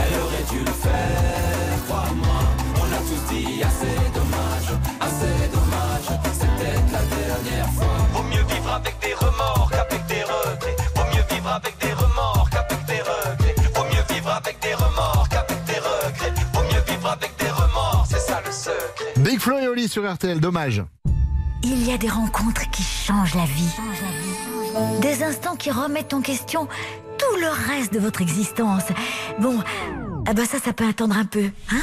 [0.00, 2.40] Elle aurait dû le faire, crois-moi.
[2.80, 4.03] On a tous dit assez
[19.44, 19.56] Flo
[19.88, 20.40] sur RTL.
[20.40, 20.82] Dommage.
[21.62, 23.68] Il y a des rencontres qui changent la vie.
[25.02, 26.66] Des instants qui remettent en question
[27.18, 28.84] tout le reste de votre existence.
[29.40, 29.62] Bon,
[30.26, 31.82] ah bah ça, ça peut attendre un peu, hein?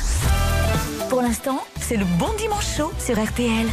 [1.07, 3.68] Pour l'instant, c'est le bon dimanche chaud sur RTL.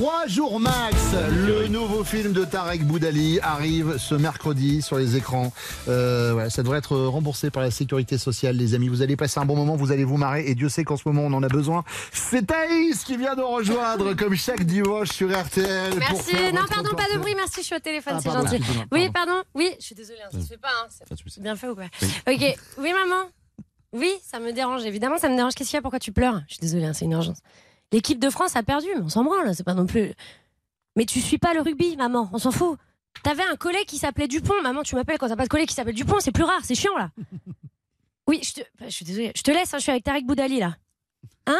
[0.00, 0.96] Trois jours max,
[1.30, 5.52] le nouveau film de Tarek Boudali arrive ce mercredi sur les écrans.
[5.88, 8.88] Euh, voilà, ça devrait être remboursé par la sécurité sociale, les amis.
[8.88, 11.02] Vous allez passer un bon moment, vous allez vous marrer, et Dieu sait qu'en ce
[11.04, 11.84] moment on en a besoin.
[12.12, 15.92] C'est Thaïs qui vient nous rejoindre comme chaque dimanche sur RTL.
[15.98, 16.34] Merci.
[16.54, 17.34] Non, pardon, pas de bruit.
[17.36, 18.62] Merci, je suis au téléphone, Ah, c'est gentil.
[18.92, 19.42] Oui, pardon.
[19.54, 20.68] Oui, je suis désolée, hein, ça se fait pas.
[20.82, 21.14] Hein.
[21.26, 21.84] C'est bien fait ou quoi
[22.26, 22.56] Ok.
[22.78, 23.28] Oui, maman.
[23.92, 24.82] Oui, ça me dérange.
[24.86, 25.52] Évidemment, ça me dérange.
[25.54, 25.82] Qu'est-ce qu'il y a?
[25.82, 26.40] Pourquoi tu pleures?
[26.48, 27.38] Je suis désolée, hein, c'est une urgence.
[27.92, 29.54] L'équipe de France a perdu, mais on s'en branle.
[29.54, 30.12] C'est pas non plus.
[30.96, 32.28] Mais tu suis pas le rugby, maman.
[32.32, 32.78] On s'en fout.
[33.22, 34.60] T'avais un collègue qui s'appelait Dupont.
[34.62, 36.20] Maman, tu m'appelles quand t'as pas de collègue qui s'appelle Dupont.
[36.20, 36.60] C'est plus rare.
[36.64, 37.10] C'est chiant là.
[38.26, 38.60] Oui, je te.
[38.78, 39.32] bah, Je suis désolée.
[39.34, 39.74] Je te laisse.
[39.74, 40.76] hein, je suis avec Tarek Boudali là.
[41.46, 41.58] Hein?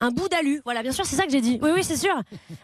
[0.00, 1.58] Un boudalu, voilà, bien sûr, c'est ça que j'ai dit.
[1.60, 2.14] Oui, oui, c'est sûr.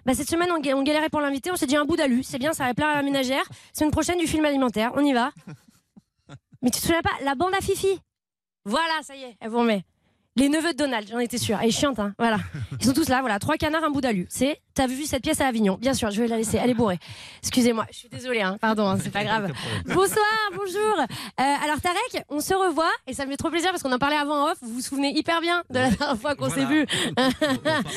[0.07, 2.55] Bah, cette semaine, on, on galérait pour l'inviter, on s'est dit un boudalu, c'est bien,
[2.55, 3.44] ça va plaire à la ménagère.
[3.74, 5.32] Semaine prochaine, du film alimentaire, on y va.
[6.62, 8.01] Mais tu te souviens pas, la bande à Fifi?
[8.64, 9.84] Voilà, ça y est, elle vous remet.
[10.37, 11.59] Les neveux de Donald, j'en étais sûre.
[11.62, 12.14] Elle est chiante, hein.
[12.18, 12.39] Voilà.
[12.80, 13.39] Ils sont tous là, voilà.
[13.39, 14.26] Trois canards, un bout d'alu.
[14.28, 15.79] C'est, t'as vu cette pièce à Avignon?
[15.81, 16.59] Bien sûr, je vais la laisser.
[16.62, 16.99] Elle est bourrée.
[17.43, 18.59] Excusez-moi, je suis désolée, hein.
[18.61, 19.51] Pardon, hein, c'est pas grave.
[19.87, 20.99] Bonsoir, bonjour.
[21.01, 21.05] Euh,
[21.64, 24.16] alors, Tarek, on se revoit et ça me fait trop plaisir parce qu'on en parlait
[24.16, 24.59] avant en off.
[24.62, 26.87] Vous vous souvenez hyper bien de la dernière fois qu'on s'est vu.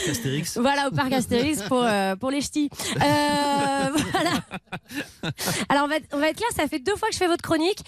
[0.10, 0.58] Astérix.
[0.70, 2.70] Voilà, au parc Astérix pour, euh, pour les ch'tis.
[2.96, 3.00] Euh,
[4.12, 5.32] voilà.
[5.70, 7.28] Alors, on va, être- on va être clair, ça fait deux fois que je fais
[7.28, 7.80] votre chronique.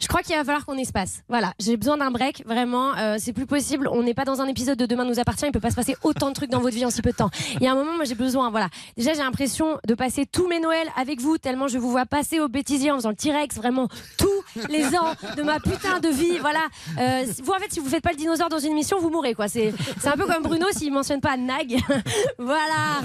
[0.00, 1.22] Je crois qu'il va falloir qu'on espace.
[1.28, 2.92] Voilà, j'ai besoin d'un break, vraiment.
[3.18, 3.88] c'est plus possible.
[3.90, 5.46] On n'est pas dans un épisode de Demain nous appartient.
[5.46, 7.16] Il peut pas se passer autant de trucs dans votre vie en si peu de
[7.16, 7.30] temps.
[7.54, 8.35] Il y a un moment, moi, j'ai besoin.
[8.50, 8.68] Voilà.
[8.96, 12.40] Déjà, j'ai l'impression de passer tous mes Noëls avec vous, tellement je vous vois passer
[12.40, 14.35] au bêtisier en faisant le T-Rex, vraiment tous
[14.68, 16.38] les ans de ma putain de vie.
[16.38, 16.66] Voilà.
[16.98, 19.34] Euh, vous, en fait, si vous faites pas le dinosaure dans une émission, vous mourrez,
[19.34, 19.48] quoi.
[19.48, 21.76] C'est c'est un peu comme Bruno s'il mentionne pas Nag.
[22.38, 23.02] voilà.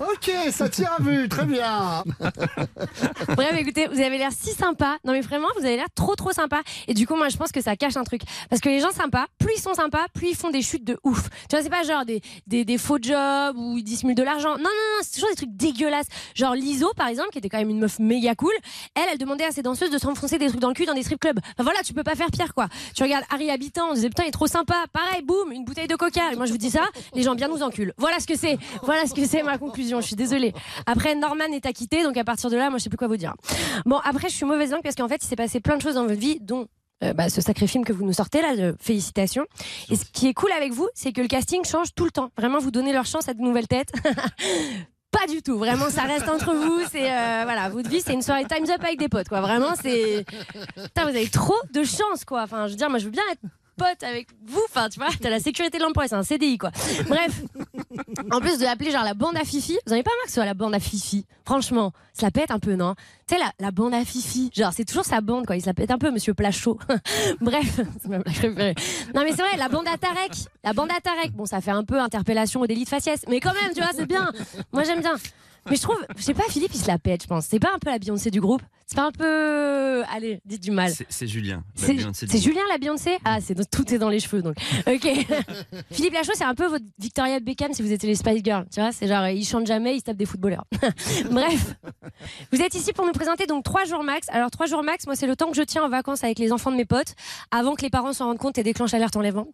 [0.00, 2.04] Oh, ok, ça tient à vue, très bien.
[3.36, 4.98] Bref, écoutez, vous avez l'air si sympa.
[5.04, 6.60] Non, mais vraiment, vous avez l'air trop, trop sympa.
[6.88, 8.22] Et du coup, moi, je pense que ça cache un truc.
[8.48, 10.98] Parce que les gens sympas, plus ils sont sympas, plus ils font des chutes de
[11.04, 11.28] ouf.
[11.48, 14.50] Tu vois, c'est pas genre des, des, des faux jobs où ils dissimulent de l'argent.
[14.50, 16.06] Non, non, non, c'est toujours des trucs dégueulasses.
[16.34, 18.52] Genre Liso, par exemple, qui était quand même une meuf méga cool.
[18.94, 21.02] Elle, elle demandait à ses danseuses de s'enfoncer des trucs dans le cul dans des
[21.02, 21.38] strip clubs.
[21.58, 22.68] Voilà, tu peux pas faire pire, quoi.
[22.94, 24.74] Tu regardes Harry Habitant, on disait putain, il est trop sympa.
[24.92, 26.32] Pareil, boum, une bouteille de coca.
[26.32, 26.84] Et moi, je vous dis ça,
[27.14, 27.92] les gens bien nous enculent.
[27.98, 28.58] Voilà ce que c'est.
[28.82, 30.00] Voilà ce que c'est ma conclusion.
[30.00, 30.52] Je suis désolée.
[30.86, 33.16] Après, Norman est acquitté, donc à partir de là, moi, je sais plus quoi vous
[33.16, 33.34] dire.
[33.86, 35.94] Bon, après, je suis mauvaise langue parce qu'en fait, il s'est passé plein de choses
[35.94, 36.66] dans votre vie, dont
[37.02, 39.46] euh, bah, ce sacré film que vous nous sortez là, félicitations.
[39.90, 42.30] Et ce qui est cool avec vous, c'est que le casting change tout le temps.
[42.36, 43.92] Vraiment, vous donnez leur chance à de nouvelles têtes.
[45.20, 46.80] Pas du tout, vraiment, ça reste entre vous.
[46.90, 49.40] C'est euh, voilà, votre vie, c'est une soirée Times Up avec des potes, quoi.
[49.40, 50.24] Vraiment, c'est.
[50.76, 52.42] Vous avez trop de chance, quoi.
[52.42, 53.42] Enfin, je veux dire, moi, je veux bien être
[53.76, 54.62] pote avec vous.
[54.68, 56.70] Enfin, tu vois, t'as la sécurité de l'emploi, c'est un CDI, quoi.
[57.08, 57.42] Bref,
[58.30, 60.34] en plus de l'appeler genre la bande à Fifi, vous avez pas marre que ce
[60.34, 61.26] soit la bande à Fifi?
[61.44, 62.94] Franchement, ça la pète un peu, non?
[63.26, 65.56] Tu sais, la, la bande à Fifi, genre c'est toujours sa bande, quoi.
[65.56, 66.78] Il se la pète un peu, monsieur Plachot.
[67.40, 68.74] Bref, c'est ma blague préférée.
[69.14, 70.32] Non, mais c'est vrai, la bande à Tarek.
[70.64, 71.32] La bande à Tarek.
[71.32, 73.90] Bon, ça fait un peu interpellation au délit de faciès, mais quand même, tu vois,
[73.96, 74.30] c'est bien.
[74.72, 75.14] Moi, j'aime bien.
[75.68, 77.46] Mais je trouve, je sais pas, Philippe, il se la pète, je pense.
[77.46, 78.62] C'est pas un peu la Beyoncé du groupe?
[78.86, 80.02] C'est pas un peu.
[80.12, 80.90] Allez, dites du mal.
[81.08, 81.62] C'est- Julien.
[81.76, 81.96] C'est.
[82.42, 83.18] Julien la Beyoncé?
[83.24, 84.56] Ah, c'est tout est dans les cheveux donc.
[84.88, 85.08] Ok.
[85.92, 88.66] Philippe Lachaud, c'est un peu votre Victoria Beckham si vous étiez les Spice Girls.
[88.72, 90.64] Tu vois, c'est genre il chante jamais, il se tape des footballeurs.
[91.30, 91.76] Bref,
[92.52, 94.26] vous êtes ici pour nous présenter donc trois jours max.
[94.30, 96.50] Alors trois jours max, moi c'est le temps que je tiens en vacances avec les
[96.50, 97.14] enfants de mes potes
[97.52, 99.46] avant que les parents s'en rendent compte et déclenchent alerte enlèvement.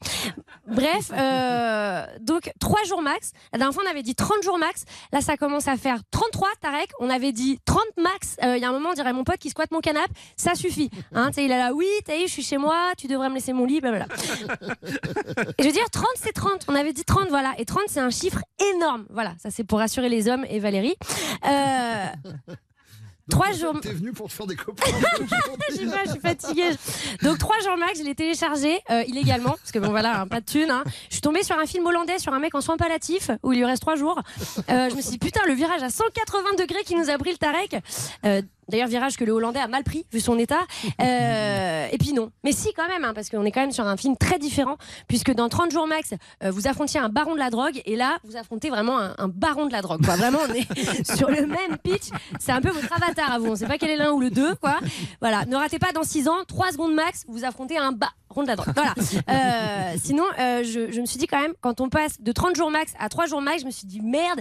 [0.66, 3.32] Bref, euh, donc trois jours max.
[3.52, 4.84] La dernière fois on avait dit 30 jours max.
[5.12, 6.90] Là ça commence à faire 33 Tarek.
[7.00, 8.36] On avait dit 30 max.
[8.44, 10.12] Euh, Il y a un moment on dirait mon pote qui squatte mon canapé.
[10.36, 10.90] Ça suffit.
[11.12, 13.64] Hein, il est là, oui, t'as je suis chez moi, tu devrais me laisser mon
[13.66, 14.06] lit, blablabla.
[15.58, 16.64] Et je veux dire, 30, c'est 30.
[16.68, 17.54] On avait dit 30, voilà.
[17.58, 18.40] Et 30, c'est un chiffre
[18.74, 19.06] énorme.
[19.10, 20.96] Voilà, ça c'est pour rassurer les hommes et Valérie.
[21.46, 22.06] Euh,
[23.30, 23.80] Trois jours.
[23.80, 24.84] T'es venu pour te faire des copains.
[25.70, 26.70] Je sais pas, je suis fatiguée.
[27.22, 30.40] Donc trois jours max, je l'ai téléchargé euh, illégalement parce que bon voilà, hein, pas
[30.40, 30.70] de thune.
[30.70, 30.84] hein.
[31.08, 33.58] Je suis tombée sur un film hollandais sur un mec en soins palliatifs où il
[33.58, 34.20] lui reste trois jours.
[34.70, 37.32] Euh, je me suis dit putain le virage à 180 degrés qui nous a pris
[37.32, 37.76] le Tarek.
[38.24, 40.60] Euh, D'ailleurs virage que le hollandais a mal pris vu son état.
[41.02, 43.86] Euh, et puis non, mais si quand même hein, parce qu'on est quand même sur
[43.86, 44.76] un film très différent
[45.08, 48.18] puisque dans 30 jours max, euh, vous affrontiez un baron de la drogue et là
[48.24, 50.04] vous affrontez vraiment un, un baron de la drogue.
[50.04, 50.16] Quoi.
[50.16, 52.08] Vraiment on est sur le même pitch.
[52.40, 53.48] C'est un peu votre avatar à vous.
[53.48, 54.78] On sait pas quel est l'un ou le deux quoi.
[55.20, 58.12] Voilà, ne ratez pas dans 6 ans, 3 secondes max, vous affrontez un baron
[58.42, 58.74] de la drogue.
[58.74, 58.94] Voilà.
[59.28, 62.54] Euh, sinon, euh, je, je me suis dit quand même, quand on passe de 30
[62.56, 64.40] jours max à 3 jours max, je me suis dit merde,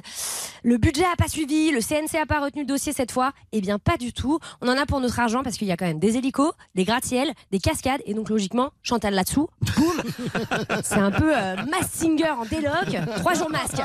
[0.64, 3.32] le budget a pas suivi, le CNC a pas retenu le dossier cette fois.
[3.52, 4.40] Eh bien, pas du tout.
[4.62, 6.84] On en a pour notre argent parce qu'il y a quand même des hélicos, des
[6.84, 10.02] gratte-ciel, des cascades et donc logiquement, Chantal là-dessous, boum.
[10.84, 13.82] C'est un peu euh, Mass Singer en déloc, 3 jours masque.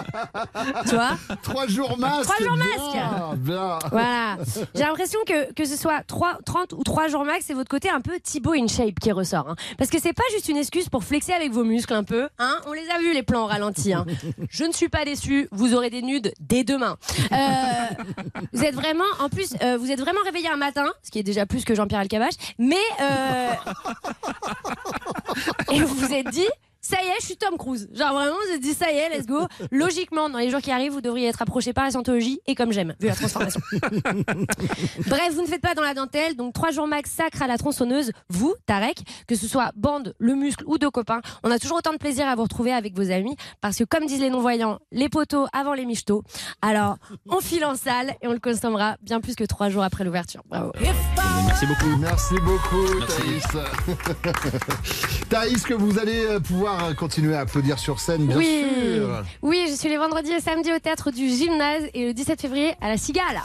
[0.88, 2.30] Tu vois Trois jours masque.
[2.30, 3.38] Trois jours bien, masque.
[3.38, 3.78] Bien.
[3.90, 4.36] Voilà.
[4.74, 7.88] J'ai l'impression que, que ce soit 3, 30 ou 3 jours max, c'est votre côté
[7.90, 9.48] un peu Thibaut in shape qui ressort.
[9.48, 9.56] hein.
[9.78, 12.28] Parce que c'est pas juste une excuse pour flexer avec vos muscles un peu.
[12.38, 13.92] Hein On les a vus, les plans au ralenti.
[13.92, 14.04] hein.
[14.50, 15.48] Je ne suis pas déçue.
[15.52, 16.96] Vous aurez des nudes dès demain.
[17.32, 17.36] Euh,
[18.52, 21.22] vous êtes vraiment, en plus, euh, vous êtes vraiment réveillé un matin, ce qui est
[21.22, 22.34] déjà plus que Jean-Pierre Alcabache.
[22.58, 22.76] Mais.
[23.00, 23.50] euh,
[25.72, 26.48] et vous vous êtes dit.
[26.82, 27.88] Ça y est, je suis Tom Cruise.
[27.92, 29.46] Genre vraiment, vous êtes dit ça y est, let's go.
[29.70, 32.72] Logiquement, dans les jours qui arrivent, vous devriez être approché par la scientologie et comme
[32.72, 33.60] j'aime, vu la transformation.
[35.06, 37.58] Bref, vous ne faites pas dans la dentelle, donc trois jours max sacre à la
[37.58, 38.12] tronçonneuse.
[38.30, 41.92] Vous, Tarek, que ce soit bande, le muscle ou deux copains, on a toujours autant
[41.92, 45.10] de plaisir à vous retrouver avec vos amis parce que comme disent les non-voyants, les
[45.10, 46.22] poteaux avant les michetots.
[46.62, 46.96] Alors,
[47.28, 50.42] on file en salle et on le consommera bien plus que trois jours après l'ouverture.
[50.48, 50.72] Bravo.
[51.46, 51.96] Merci beaucoup.
[51.98, 53.44] Merci beaucoup, Thaïs.
[55.28, 58.64] Thaïs, que vous allez pouvoir pouvoir continuer à applaudir sur scène, bien oui.
[58.96, 59.22] sûr.
[59.42, 62.74] oui, je suis les vendredis et samedis au théâtre du gymnase et le 17 février
[62.80, 63.40] à la Cigale.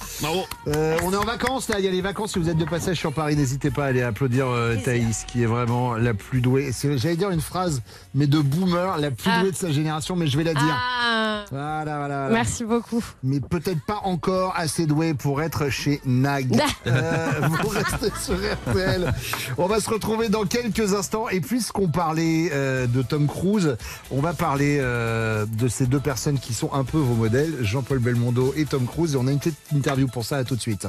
[0.67, 2.33] Euh, on est en vacances là, il y a les vacances.
[2.33, 5.43] Si vous êtes de passage sur Paris, n'hésitez pas à aller applaudir euh, Thaïs, qui
[5.43, 6.71] est vraiment la plus douée.
[6.95, 7.81] J'allais dire une phrase,
[8.13, 9.41] mais de boomer, la plus Ah.
[9.41, 10.63] douée de sa génération, mais je vais la dire.
[10.77, 11.45] Ah.
[11.51, 12.41] Voilà, voilà, voilà.
[12.41, 13.03] Merci beaucoup.
[13.23, 16.61] Mais peut-être pas encore assez doué pour être chez Nag.
[16.87, 19.11] Euh, vous restez sur RTL.
[19.57, 21.27] On va se retrouver dans quelques instants.
[21.29, 23.75] Et puisqu'on parlait euh, de Tom Cruise,
[24.11, 27.99] on va parler euh, de ces deux personnes qui sont un peu vos modèles, Jean-Paul
[27.99, 29.15] Belmondo et Tom Cruise.
[29.15, 30.37] Et on a une petite interview pour ça.
[30.37, 30.85] À tout de suite.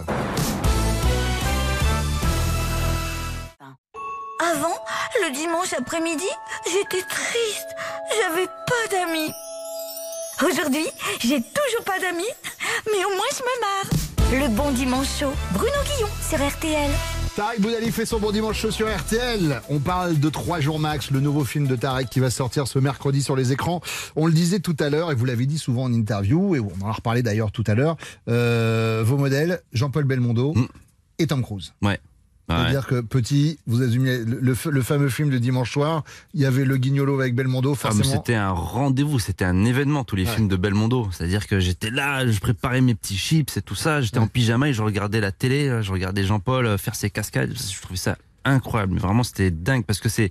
[4.38, 4.76] Avant,
[5.22, 6.28] le dimanche après-midi,
[6.66, 7.68] j'étais triste.
[8.20, 9.32] J'avais pas d'amis.
[10.44, 10.84] Aujourd'hui,
[11.20, 12.24] j'ai toujours pas d'amis,
[12.86, 14.48] mais au moins je me marre.
[14.48, 16.90] Le bon dimanche chaud, Bruno Guillon sur RTL.
[17.36, 19.62] Tarek Boudali fait son bon dimanche chaud sur RTL.
[19.70, 22.78] On parle de 3 jours max, le nouveau film de Tarek qui va sortir ce
[22.78, 23.80] mercredi sur les écrans.
[24.14, 26.72] On le disait tout à l'heure, et vous l'avez dit souvent en interview, et on
[26.82, 27.96] en a reparlé d'ailleurs tout à l'heure,
[28.28, 30.54] euh, vos modèles, Jean-Paul Belmondo
[31.18, 31.72] et Tom Cruise.
[31.80, 31.98] Ouais.
[32.48, 32.54] Ouais.
[32.56, 36.44] C'est-à-dire que petit, vous assumez le, le- le fameux film de dimanche soir, il y
[36.46, 38.04] avait le guignolo avec Belmondo, Ah, forcément.
[38.04, 40.30] c'était un rendez-vous, c'était un événement, tous les Ouais.
[40.34, 41.08] films de Belmondo.
[41.10, 44.68] C'est-à-dire que j'étais là, je préparais mes petits chips et tout ça, j'étais en pyjama
[44.68, 47.52] et je regardais la télé, je regardais Jean-Paul euh, faire ses cascades.
[47.52, 48.94] Je trouvais ça incroyable.
[48.94, 50.30] Mais Vraiment, c'était dingue parce que c'est.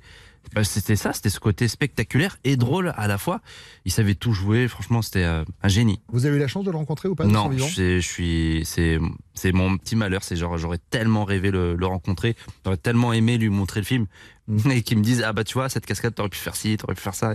[0.53, 3.41] Bah, c'était ça, c'était ce côté spectaculaire et drôle à la fois.
[3.85, 6.01] Il savait tout jouer, franchement, c'était euh, un génie.
[6.11, 8.99] Vous avez eu la chance de le rencontrer ou pas Non, je je suis, c'est,
[9.33, 10.23] c'est mon petit malheur.
[10.23, 14.07] C'est genre, j'aurais tellement rêvé le, le rencontrer, j'aurais tellement aimé lui montrer le film
[14.47, 14.71] Mm.
[14.71, 16.95] et qu'il me dise, ah bah tu vois, cette cascade, t'aurais pu faire ci, t'aurais
[16.95, 17.33] pu faire ça.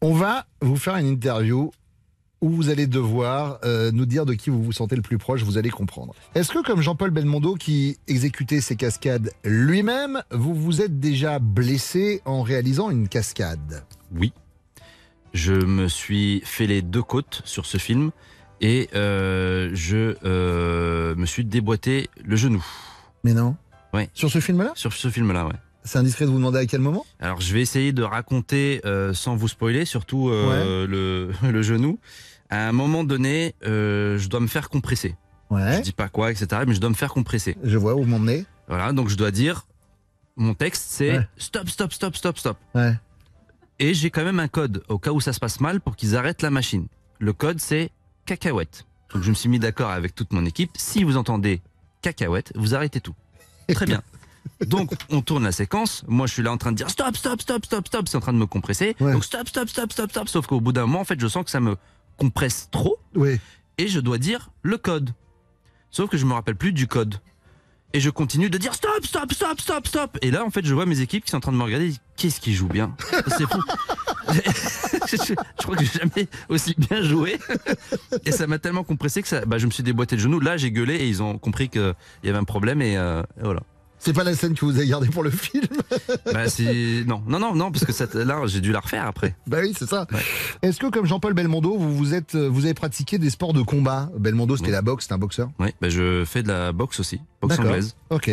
[0.00, 1.70] On va vous faire une interview
[2.40, 5.42] où vous allez devoir euh, nous dire de qui vous vous sentez le plus proche,
[5.42, 6.14] vous allez comprendre.
[6.34, 12.22] Est-ce que comme Jean-Paul Belmondo qui exécutait ses cascades lui-même, vous vous êtes déjà blessé
[12.24, 13.84] en réalisant une cascade?
[14.14, 14.32] Oui.
[15.34, 18.10] Je me suis fait les deux côtes sur ce film
[18.60, 22.64] et euh, je euh, me suis déboîté le genou.
[23.24, 23.56] Mais non?
[23.92, 24.08] Ouais.
[24.14, 24.72] Sur ce film-là?
[24.74, 25.54] Sur ce film-là, ouais.
[25.84, 29.14] C'est indiscret de vous demander à quel moment Alors je vais essayer de raconter euh,
[29.14, 31.98] sans vous spoiler, surtout euh, le, le genou.
[32.50, 35.16] À un moment donné, euh, je dois me faire compresser.
[35.50, 35.76] Ouais.
[35.78, 36.62] Je dis pas quoi, etc.
[36.66, 37.56] Mais je dois me faire compresser.
[37.62, 38.44] Je vois où vous m'emmenez.
[38.68, 39.66] Voilà, donc je dois dire,
[40.36, 41.28] mon texte c'est Ouais.
[41.38, 42.58] stop, stop, stop, stop, stop.
[42.74, 42.94] Ouais.
[43.78, 46.16] Et j'ai quand même un code au cas où ça se passe mal pour qu'ils
[46.16, 46.86] arrêtent la machine.
[47.18, 47.90] Le code c'est
[48.26, 48.84] cacahuète.
[49.14, 50.72] Donc je me suis mis d'accord avec toute mon équipe.
[50.76, 51.62] Si vous entendez
[52.02, 53.14] cacahuète, vous arrêtez tout.
[53.72, 54.02] Très bien.
[54.66, 56.04] Donc on tourne la séquence.
[56.08, 58.08] Moi je suis là en train de dire stop, stop, stop, stop, stop.
[58.08, 58.96] C'est en train de me compresser.
[59.00, 60.28] Donc stop, stop, stop, stop, stop.
[60.28, 61.76] Sauf qu'au bout d'un moment, en fait, je sens que ça me
[62.16, 62.98] compresse trop.
[63.14, 63.38] Oui.
[63.78, 65.10] Et je dois dire le code.
[65.90, 67.14] Sauf que je me rappelle plus du code.
[67.94, 70.18] Et je continue de dire stop, stop, stop, stop, stop.
[70.20, 71.94] Et là, en fait, je vois mes équipes qui sont en train de me regarder.
[72.16, 72.94] Qu'est-ce qui joue bien?
[73.38, 73.62] C'est fou.
[75.08, 77.38] je, je crois que j'ai jamais aussi bien joué.
[78.26, 80.38] Et ça m'a tellement compressé que ça, bah, je me suis déboîté le genou.
[80.38, 82.82] Là, j'ai gueulé et ils ont compris qu'il y avait un problème.
[82.82, 83.62] Et, euh, et voilà.
[84.00, 85.66] C'est pas la scène que vous avez gardée pour le film
[86.32, 89.34] Bah, c'est- non, non, non, non, parce que là, j'ai dû la refaire après.
[89.46, 90.06] Bah oui, c'est ça.
[90.62, 94.08] Est-ce que comme Jean-Paul Belmondo, vous, vous, êtes, vous avez pratiqué des sports de combat?
[94.16, 95.50] Belmondo, c'était la boxe, c'est un boxeur?
[95.58, 97.70] Oui, bah, je fais de la boxe aussi, boxe D'accord.
[97.72, 97.96] anglaise.
[98.10, 98.28] Ok.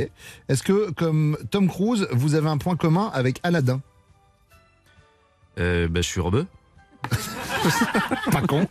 [0.50, 3.82] Est-ce que, comme Tom Cruise, vous avez un point commun avec Aladdin?
[5.60, 6.46] Euh, bah, je suis rebeu.
[8.32, 8.68] Pas con.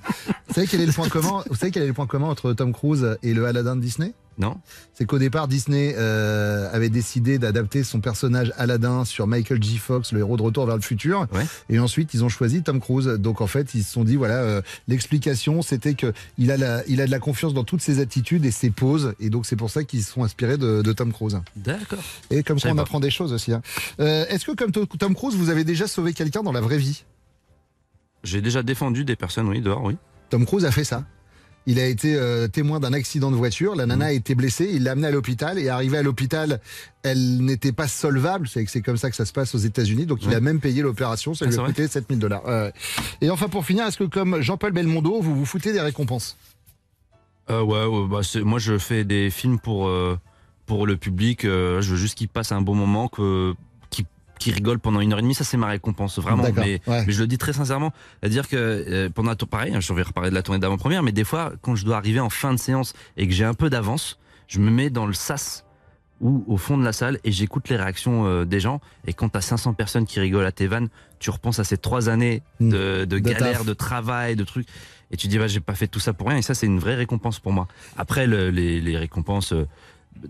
[0.49, 2.53] Vous savez quel est le point commun Vous savez quel est le point commun entre
[2.53, 4.13] Tom Cruise et le Aladdin de Disney?
[4.37, 4.57] Non.
[4.95, 9.79] C'est qu'au départ, Disney euh, avait décidé d'adapter son personnage Aladdin sur Michael J.
[9.79, 11.27] Fox, le héros de Retour vers le futur.
[11.71, 13.07] Et ensuite, ils ont choisi Tom Cruise.
[13.07, 16.83] Donc en fait, ils se sont dit voilà, euh, l'explication, c'était que il a la,
[16.89, 19.15] il a de la confiance dans toutes ses attitudes et ses poses.
[19.21, 21.39] Et donc c'est pour ça qu'ils se sont inspirés de, de Tom Cruise.
[21.57, 22.01] D'accord.
[22.31, 23.53] Et comme ça, on apprend des choses aussi.
[23.53, 23.63] hein.
[24.01, 26.79] Euh, Est-ce que comme To- Tom Cruise, vous avez déjà sauvé quelqu'un dans la vraie
[26.79, 27.05] vie?
[28.25, 29.97] J'ai déjà défendu des personnes, oui, dehors, oui.
[30.31, 31.05] Tom Cruise a fait ça.
[31.67, 33.75] Il a été euh, témoin d'un accident de voiture.
[33.75, 33.89] La Mmh.
[33.89, 34.69] nana a été blessée.
[34.71, 35.59] Il l'a amenée à l'hôpital.
[35.59, 36.61] Et arrivé à l'hôpital,
[37.03, 38.49] elle n'était pas solvable.
[38.49, 40.05] C'est c'est comme ça que ça se passe aux États-Unis.
[40.05, 41.33] Donc il a même payé l'opération.
[41.33, 42.43] Ça Ah, lui a coûté 7000 dollars.
[43.23, 46.37] Et enfin, pour finir, est-ce que comme Jean-Paul Belmondo, vous vous foutez des récompenses?
[47.51, 50.19] Euh, ouais, ouais, bah, c'est- moi je fais des films pour, euh,
[50.67, 51.43] pour le public.
[51.45, 53.55] je veux juste qu'ils passent un bon moment, que,
[54.45, 55.35] qu'ils rigolent pendant une heure et demie.
[55.35, 56.45] Ça, c'est ma récompense, vraiment.
[56.57, 57.05] Mais, ouais.
[57.07, 57.93] mais je le dis très sincèrement.
[58.21, 61.03] C'est-à-dire que euh, pendant la tour, pareil, hein, je vais reparler de la tournée d'avant-première,
[61.03, 63.55] mais des fois, quand je dois arriver en fin de séance et que j'ai un
[63.55, 64.19] peu d'avance,
[64.49, 65.65] je me mets dans le sas
[66.21, 68.81] ou au fond de la salle et j'écoute les réactions euh, des gens.
[69.07, 70.89] Et quand t'as 500 personnes qui rigolent à tes vannes,
[71.19, 73.07] tu repenses à ces trois années de, de Mmh.
[73.07, 73.67] De galère, taf.
[73.67, 74.69] de travail, de trucs.
[75.11, 76.39] Et tu dis, bah, j'ai pas fait tout ça pour rien.
[76.39, 77.69] Et ça, c'est une vraie récompense pour moi.
[77.97, 79.67] Après, le- les, les récompenses euh,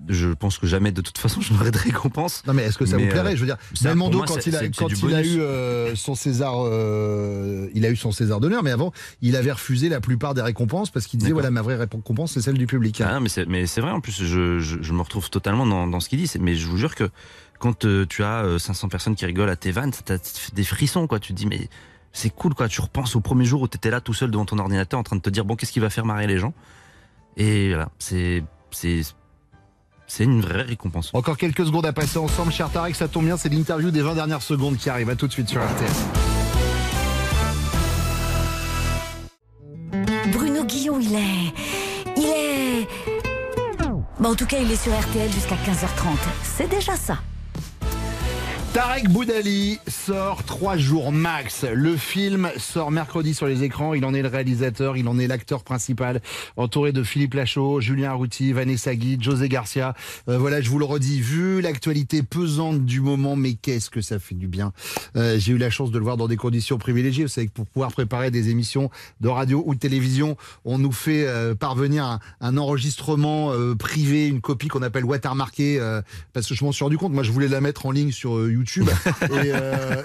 [0.09, 2.43] je pense que jamais de toute façon je n'aurai de récompense.
[2.47, 3.33] Non mais est-ce que ça Mais, vous plairait?
[3.33, 6.15] Euh, Je veux dire, pour Belmondo quand il a quand il a eu euh, son
[6.15, 10.35] César, euh, il a eu son César d'honneur, mais avant il avait refusé la plupart
[10.35, 13.01] des récompenses parce qu'il disait voilà ma vraie récompense c'est celle du public.
[13.01, 15.87] Ah, mais c'est mais c'est vrai en plus je, je, je me retrouve totalement dans,
[15.87, 16.31] dans ce qu'il dit.
[16.41, 17.11] Mais je vous jure que
[17.59, 20.55] quand euh, tu as euh, 500 personnes qui rigolent à tes vannes ça t'a fait
[20.55, 21.21] des frissons quoi.
[21.21, 21.69] Tu te dis mais
[22.13, 22.69] c'est cool quoi.
[22.69, 25.03] Tu repenses au premier jour où tu étais là tout seul devant ton ordinateur en
[25.03, 26.53] train de te dire bon qu'est-ce qui va faire marrer les gens?
[27.37, 27.91] Et voilà.
[27.99, 29.03] C'est c'est
[30.07, 33.37] c'est une vraie récompense Encore quelques secondes à passer ensemble, cher Tarek, ça tombe bien,
[33.37, 35.11] c'est l'interview des 20 dernières secondes qui arrive.
[35.11, 35.91] À tout de suite sur RTL.
[40.33, 41.53] Bruno Guillon, il est.
[42.17, 42.89] Il est.
[44.19, 46.17] Bon, en tout cas, il est sur RTL jusqu'à 15h30.
[46.43, 47.19] C'est déjà ça.
[48.75, 51.65] Tarek Boudali sort trois jours max.
[51.73, 53.95] Le film sort mercredi sur les écrans.
[53.95, 56.21] Il en est le réalisateur, il en est l'acteur principal,
[56.57, 59.95] entouré de Philippe Lachaud, Julien Arrouti, Vanessa Guy, José Garcia.
[60.29, 64.19] Euh, voilà, je vous le redis, vu l'actualité pesante du moment, mais qu'est-ce que ça
[64.19, 64.73] fait du bien.
[65.17, 67.23] Euh, J'ai eu la chance de le voir dans des conditions privilégiées.
[67.23, 70.91] Vous savez que pour pouvoir préparer des émissions de radio ou de télévision, on nous
[70.91, 76.03] fait euh, parvenir un, un enregistrement euh, privé, une copie qu'on appelle watermarkée, euh,
[76.33, 77.13] parce que je m'en suis rendu compte.
[77.13, 78.89] Moi, je voulais la mettre en ligne sur euh, YouTube.
[79.23, 80.03] et, euh,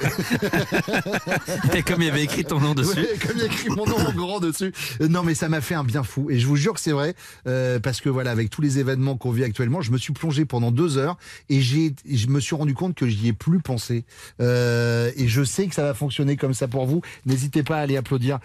[1.74, 3.70] et comme il y avait écrit ton nom dessus Ouais, comme il y a écrit
[3.70, 4.74] mon nom en grand dessus.
[4.99, 6.30] Non, mais ça m'a fait un bien fou.
[6.30, 7.16] Et je vous jure que c'est vrai,
[7.47, 10.45] euh, parce que voilà, avec tous les événements qu'on vit actuellement, je me suis plongé
[10.45, 11.18] pendant deux heures
[11.49, 14.05] et j'ai, je me suis rendu compte que j'y ai plus pensé.
[14.41, 17.01] Euh, et je sais que ça va fonctionner comme ça pour vous.
[17.26, 18.39] N'hésitez pas à aller applaudir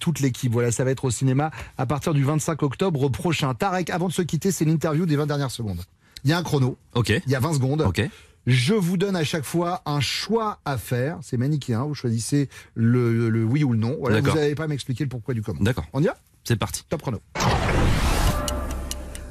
[0.00, 0.52] toute l'équipe.
[0.52, 3.54] Voilà, ça va être au cinéma à partir du 25 octobre prochain.
[3.54, 5.80] Tarek, avant de se quitter, c'est l'interview des 20 dernières secondes.
[6.24, 6.76] Il y a un chrono.
[6.94, 7.82] ok Il y a 20 secondes.
[7.82, 8.02] ok
[8.46, 11.18] Je vous donne à chaque fois un choix à faire.
[11.22, 11.84] C'est manichéen.
[11.84, 13.96] Vous choisissez le, oui ou le non.
[14.00, 15.60] Voilà, vous n'allez pas m'expliquer le pourquoi du comment.
[15.62, 17.20] d'accord On y va c'est parti Top chrono.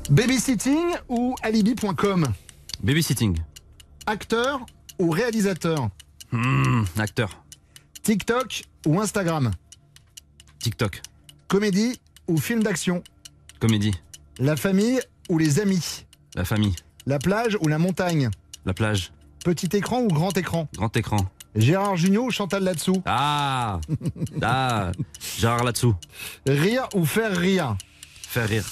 [0.09, 2.27] Babysitting ou alibi.com
[2.83, 3.37] babysitting
[4.05, 4.65] Acteur
[4.99, 5.89] ou réalisateur
[6.31, 7.43] Hmm, acteur
[8.03, 9.51] TikTok ou Instagram
[10.59, 11.01] TikTok
[11.49, 11.99] Comédie
[12.29, 13.03] ou film d'action
[13.59, 13.93] comédie
[14.39, 16.05] La famille ou les amis
[16.35, 18.29] la famille La plage ou la montagne
[18.65, 19.11] la plage.
[19.43, 21.17] Petit écran ou grand écran grand écran.
[21.55, 23.79] Gérard Jugnot ou Chantal Latsou ah.
[24.41, 24.91] Ah.
[25.37, 25.95] Gérard là-dessous
[26.47, 27.75] Rire ou faire rire
[28.21, 28.65] faire rire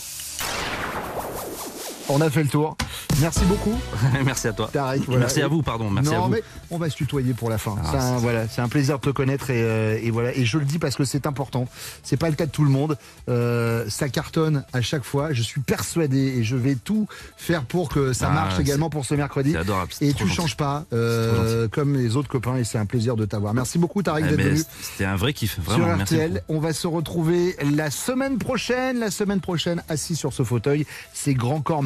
[2.11, 2.75] On a fait le tour.
[3.21, 3.77] Merci beaucoup.
[4.25, 5.19] merci à toi voilà.
[5.19, 7.57] merci à vous pardon merci non, à vous mais on va se tutoyer pour la
[7.57, 7.75] fin.
[7.83, 10.33] Ah, C'est un- voilà, c'est un plaisir de te connaître et, euh, et voilà.
[10.35, 11.67] Et je le dis parce que c'est important.
[12.03, 12.97] C'est pas le cas de tout le monde.
[13.29, 15.33] Euh, ça cartonne à chaque fois.
[15.33, 17.07] Je suis persuadé et je vais tout
[17.37, 19.55] faire pour que ça Ah, marche également pour ce mercredi.
[19.57, 20.35] adorable Et tu gentil.
[20.35, 23.53] changes pas euh, comme les autres copains et c'est un plaisir de t'avoir.
[23.53, 26.43] Merci beaucoup Tarek Eh d'être ben, venu c'était un vrai kiff vraiment sur merci RTL.
[26.49, 28.99] On va se retrouver la semaine prochaine.
[28.99, 31.83] La semaine prochaine, assis sur ce fauteuil, c'est Grand Corps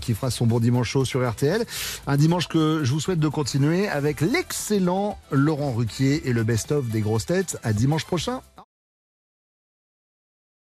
[0.00, 1.64] Qui fera son bon dimanche chaud sur RTL.
[2.06, 6.88] Un dimanche que je vous souhaite de continuer avec l'excellent Laurent Ruquier et le best-of
[6.88, 7.58] des grosses têtes.
[7.62, 8.40] À dimanche prochain.